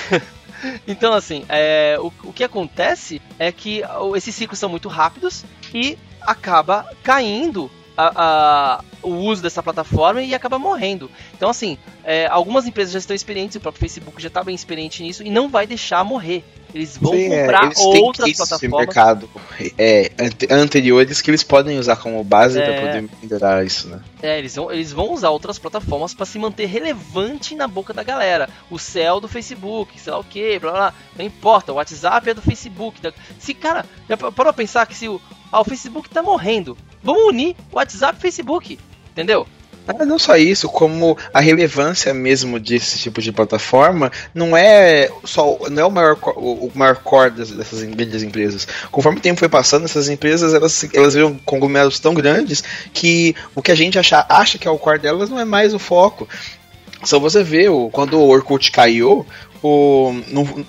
[0.88, 3.84] então, assim, é, o, o que acontece é que
[4.16, 10.34] esses ciclos são muito rápidos e acaba caindo a, a, o uso dessa plataforma e
[10.34, 11.10] acaba morrendo.
[11.34, 15.02] Então, assim, é, algumas empresas já estão experientes, o próprio Facebook já está bem experiente
[15.02, 16.44] nisso e não vai deixar morrer.
[16.74, 18.86] Eles vão Sim, é, comprar é, outras plataformas.
[18.86, 19.30] mercado
[19.78, 20.12] é,
[20.52, 24.02] anteriores que eles podem usar como base é, para poder melhorar isso, né?
[24.22, 28.04] É, eles vão, eles vão usar outras plataformas para se manter relevante na boca da
[28.04, 28.50] galera.
[28.70, 32.34] O céu do Facebook, sei lá o que, blá, blá, não importa, o WhatsApp é
[32.34, 33.00] do Facebook.
[33.40, 33.86] Se, cara,
[34.36, 35.22] parou pensar que se o,
[35.52, 38.80] ah, o Facebook tá morrendo, vamos unir WhatsApp e Facebook,
[39.12, 39.48] entendeu?
[39.88, 45.60] Ah, não só isso, como a relevância mesmo desse tipo de plataforma não é só
[45.70, 48.68] não é o maior, o, maior core dessas grandes empresas.
[48.92, 53.62] Conforme o tempo foi passando, essas empresas elas, elas viram conglomerados tão grandes que o
[53.62, 56.28] que a gente acha, acha que é o core delas não é mais o foco.
[57.04, 59.24] Só você vê, quando o Orkut caiu,
[59.62, 60.12] o,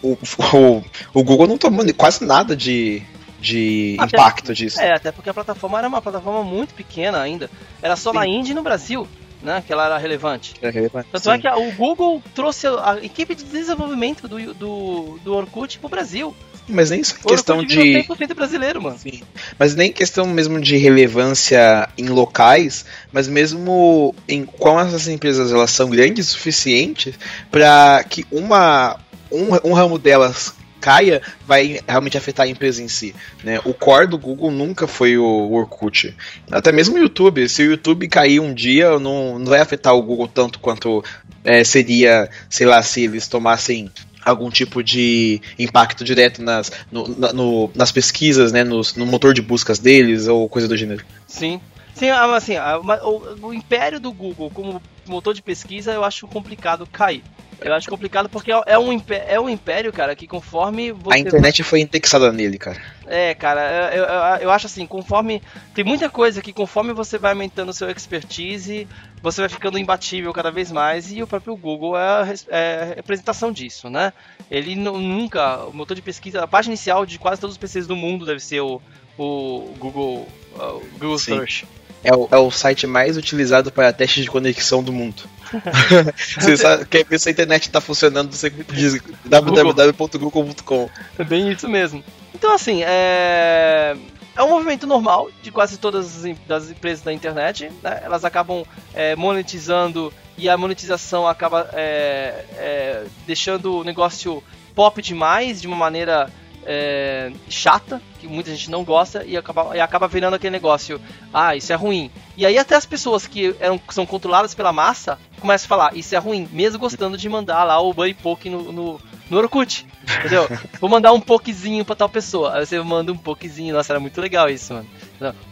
[0.02, 0.18] o,
[0.52, 3.02] o, o Google não tomou quase nada de,
[3.46, 4.80] de até, impacto disso.
[4.80, 7.48] É, até porque a plataforma era uma plataforma muito pequena ainda.
[7.80, 8.18] Era só Sim.
[8.18, 9.06] na Índia e no Brasil.
[9.42, 10.54] Né, que ela era relevante.
[10.60, 11.38] Era relevante Tanto é sim.
[11.38, 15.78] é que a, o Google trouxe a, a, equipe de desenvolvimento do, do, do Orkut
[15.78, 16.34] pro Brasil.
[16.66, 17.78] Mas nem só questão de.
[17.78, 18.98] 100% brasileiro, mano.
[18.98, 19.22] Sim.
[19.58, 25.70] Mas nem questão mesmo de relevância em locais, mas mesmo em como essas empresas elas
[25.70, 27.14] são grandes o suficiente
[27.50, 28.98] para que uma
[29.30, 33.14] um, um ramo delas caia, vai realmente afetar a empresa em si.
[33.42, 33.60] Né?
[33.64, 36.14] O core do Google nunca foi o Orkut.
[36.50, 37.48] Até mesmo o YouTube.
[37.48, 41.04] Se o YouTube cair um dia, não, não vai afetar o Google tanto quanto
[41.44, 43.90] é, seria, sei lá, se eles tomassem
[44.24, 49.40] algum tipo de impacto direto nas, no, no, nas pesquisas, né, no, no motor de
[49.40, 51.04] buscas deles ou coisa do gênero.
[51.28, 51.60] Sim.
[51.94, 57.22] Sim, assim, o, o império do Google como motor de pesquisa eu acho complicado cair.
[57.60, 61.16] Eu acho complicado porque é um, império, é um império, cara, que conforme você...
[61.16, 62.80] A internet foi indexada nele, cara.
[63.06, 65.40] É, cara, eu, eu, eu, acho assim, conforme.
[65.74, 68.86] Tem muita coisa que conforme você vai aumentando o seu expertise,
[69.22, 72.94] você vai ficando imbatível cada vez mais, e o próprio Google é a, é a
[72.96, 74.12] representação disso, né?
[74.50, 75.64] Ele nunca.
[75.64, 78.40] O motor de pesquisa, a página inicial de quase todos os PCs do mundo deve
[78.40, 78.82] ser o,
[79.16, 81.66] o Google, o Google Search.
[82.04, 85.22] É o, é o site mais utilizado para testes de conexão do mundo.
[86.38, 90.88] você sabe, quer ver se a internet está funcionando, você diz www.google.com.
[91.18, 92.04] É bem isso mesmo.
[92.34, 93.96] Então, assim, é
[94.36, 97.72] é um movimento normal de quase todas as empresas da internet.
[97.82, 98.00] Né?
[98.04, 104.44] Elas acabam é, monetizando e a monetização acaba é, é, deixando o negócio
[104.74, 106.30] pop demais, de uma maneira
[106.66, 111.00] é, chata, que muita gente não gosta, e acaba, e acaba virando aquele negócio,
[111.32, 112.10] ah, isso é ruim.
[112.36, 116.14] E aí até as pessoas que eram, são controladas pela massa começam a falar, isso
[116.14, 119.00] é ruim, mesmo gostando de mandar lá o Buddy Poke no, no,
[119.30, 120.48] no Orkut, entendeu?
[120.80, 124.20] Vou mandar um pokezinho pra tal pessoa, aí você manda um pokezinho, nossa, era muito
[124.20, 124.88] legal isso, mano.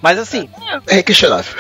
[0.03, 0.49] Mas assim...
[0.89, 1.55] É questionável.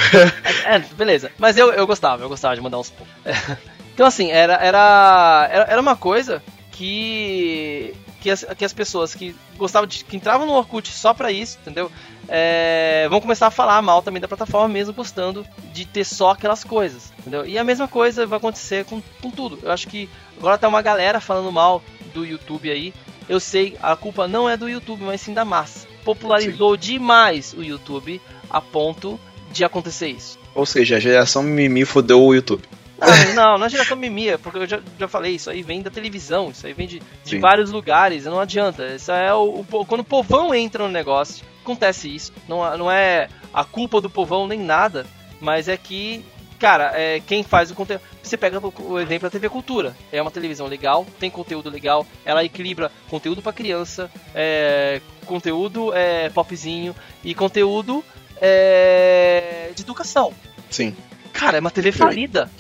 [0.65, 3.15] É, é, beleza, mas eu, eu gostava, eu gostava de mandar uns poucos.
[3.95, 6.43] Então assim, era, era, era uma coisa
[6.73, 7.95] que
[8.25, 10.03] que as, que as pessoas que gostavam de.
[10.03, 11.93] que entravam no Orkut só pra isso, entendeu?
[12.27, 16.65] É, vão começar a falar mal também da plataforma, mesmo gostando de ter só aquelas
[16.65, 17.45] coisas, entendeu?
[17.45, 19.59] E a mesma coisa vai acontecer com, com tudo.
[19.63, 20.09] Eu acho que
[20.39, 21.83] agora tá uma galera falando mal
[22.15, 22.95] do YouTube aí.
[23.29, 25.87] Eu sei, a culpa não é do YouTube, mas sim da massa.
[26.03, 26.81] Popularizou sim.
[26.81, 29.21] demais o YouTube a ponto
[29.53, 30.39] de acontecer isso.
[30.55, 32.63] Ou seja, a geração mimimi fodeu o YouTube.
[33.05, 33.99] Não, não, não é geração
[34.43, 37.39] porque eu já, já falei, isso aí vem da televisão, isso aí vem de, de
[37.39, 38.87] vários lugares, não adianta.
[38.87, 42.33] Isso é o, o, quando o povão entra no negócio, acontece isso.
[42.49, 45.07] Não, não é a culpa do povão nem nada,
[45.41, 46.25] mas é que,
[46.59, 48.03] cara, é, quem faz o conteúdo.
[48.23, 49.95] Você pega o exemplo da TV Cultura.
[50.11, 56.31] É uma televisão legal, tem conteúdo legal, ela equilibra conteúdo para criança, é, conteúdo é,
[56.31, 58.05] popzinho e conteúdo
[58.41, 60.33] é, de educação.
[60.71, 60.95] Sim.
[61.33, 62.51] Cara, é uma TV falida.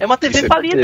[0.00, 0.82] É uma TV Isso é falida.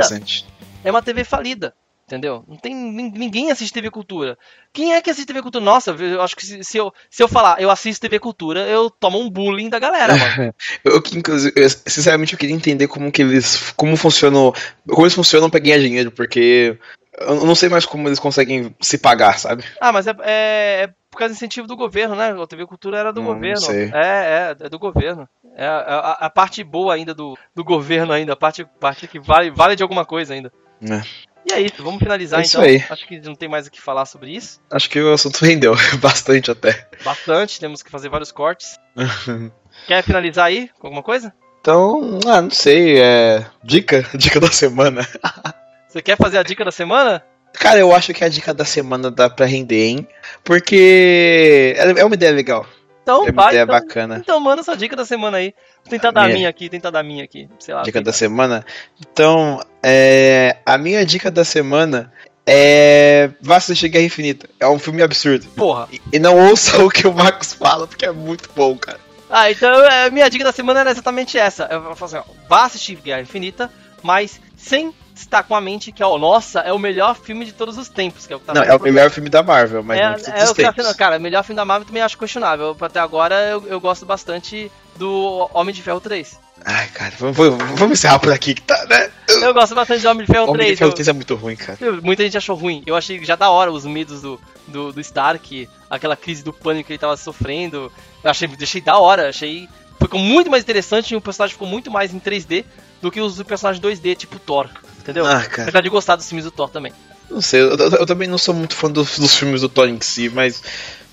[0.84, 1.74] É, é uma TV falida.
[2.06, 2.44] Entendeu?
[2.46, 4.38] Não tem ninguém assiste TV Cultura.
[4.72, 5.64] Quem é que assiste TV Cultura?
[5.64, 8.88] Nossa, eu acho que se, se, eu, se eu falar eu assisto TV Cultura, eu
[8.88, 10.54] tomo um bullying da galera, mano.
[10.84, 13.72] eu, inclusive, eu, sinceramente, eu queria entender como que eles.
[13.74, 14.52] Como funcionam.
[14.88, 16.78] Como eles funcionam pra ganhar dinheiro, porque
[17.18, 19.64] eu não sei mais como eles conseguem se pagar, sabe?
[19.80, 22.30] Ah, mas é, é, é por causa do incentivo do governo, né?
[22.30, 23.60] A TV Cultura era do não, governo.
[23.60, 23.90] Não sei.
[23.92, 25.28] É, é, é do governo.
[25.56, 29.18] É a, a, a, parte boa ainda do, do governo ainda, a parte, parte que
[29.18, 30.52] vale, vale de alguma coisa ainda.
[30.82, 31.02] É.
[31.48, 32.68] E é isso, vamos finalizar é isso então.
[32.68, 32.84] Aí.
[32.90, 34.60] Acho que não tem mais o que falar sobre isso.
[34.70, 36.86] Acho que o assunto rendeu bastante até.
[37.02, 38.76] Bastante, temos que fazer vários cortes.
[39.86, 41.32] Quer finalizar aí com alguma coisa?
[41.60, 43.46] Então, ah, não sei, é.
[43.62, 44.04] Dica?
[44.14, 45.06] Dica da semana.
[45.96, 47.22] Você quer fazer a dica da semana?
[47.54, 50.08] Cara, eu acho que a dica da semana dá pra render, hein?
[50.44, 52.66] Porque é uma ideia legal.
[53.02, 54.18] Então, é vai, ideia então, bacana.
[54.18, 55.54] Então, manda essa dica da semana aí.
[55.82, 56.34] Vou tentar a dar minha...
[56.34, 57.48] a minha aqui, tentar dar a minha aqui.
[57.58, 57.80] Sei lá.
[57.80, 58.62] Dica da semana?
[59.00, 60.58] Então, é...
[60.66, 62.12] a minha dica da semana
[62.44, 63.30] é.
[63.40, 64.50] Vá assistir Guerra Infinita.
[64.60, 65.46] É um filme absurdo.
[65.56, 65.88] Porra.
[65.90, 69.00] E, e não ouça o que o Marcos fala, porque é muito bom, cara.
[69.30, 71.66] Ah, então a é, minha dica da semana era exatamente essa.
[71.70, 73.72] Eu vou falar assim, ó, vá assistir Guerra Infinita,
[74.02, 77.78] mas sem está com a mente que, ó, nossa, é o melhor filme de todos
[77.78, 78.26] os tempos.
[78.26, 80.16] Que é o que tá Não, é o melhor filme da Marvel, mas é, não
[80.16, 80.86] de todos é os tá tempos.
[80.86, 82.76] Tá cara, o melhor filme da Marvel também acho questionável.
[82.80, 86.38] Até agora eu, eu gosto bastante do Homem de Ferro 3.
[86.64, 89.10] Ai, cara, vamos, vamos encerrar por aqui que tá, né?
[89.28, 90.66] Eu gosto bastante de Homem de Ferro Homem 3.
[90.66, 91.10] Homem de Ferro 3 eu...
[91.10, 91.78] é muito ruim, cara.
[92.02, 92.82] Muita gente achou ruim.
[92.86, 96.86] Eu achei já da hora os medos do, do, do Stark, aquela crise do pânico
[96.86, 97.92] que ele tava sofrendo.
[98.24, 99.68] Eu achei, deixei da hora, achei.
[100.00, 102.64] Ficou muito mais interessante e o personagem ficou muito mais em 3D
[103.00, 104.68] do que os personagens 2D, tipo Thor.
[105.06, 105.24] Entendeu?
[105.26, 105.62] Ah, cara.
[105.68, 106.92] Apesar de gostar dos filmes do Thor também.
[107.30, 109.88] Não sei, eu, eu- eu também não sou muito fã dos, dos filmes do Thor
[109.88, 110.60] em si, mas.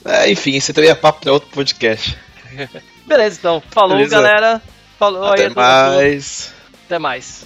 [0.03, 2.17] é, enfim, esse também é papo pra outro podcast.
[3.05, 3.61] Beleza, então.
[3.69, 4.15] Falou, Beleza.
[4.15, 4.61] galera.
[4.97, 5.31] Falou aí.
[5.31, 5.55] Até a todos.
[5.55, 6.53] mais.
[6.85, 7.45] Até mais.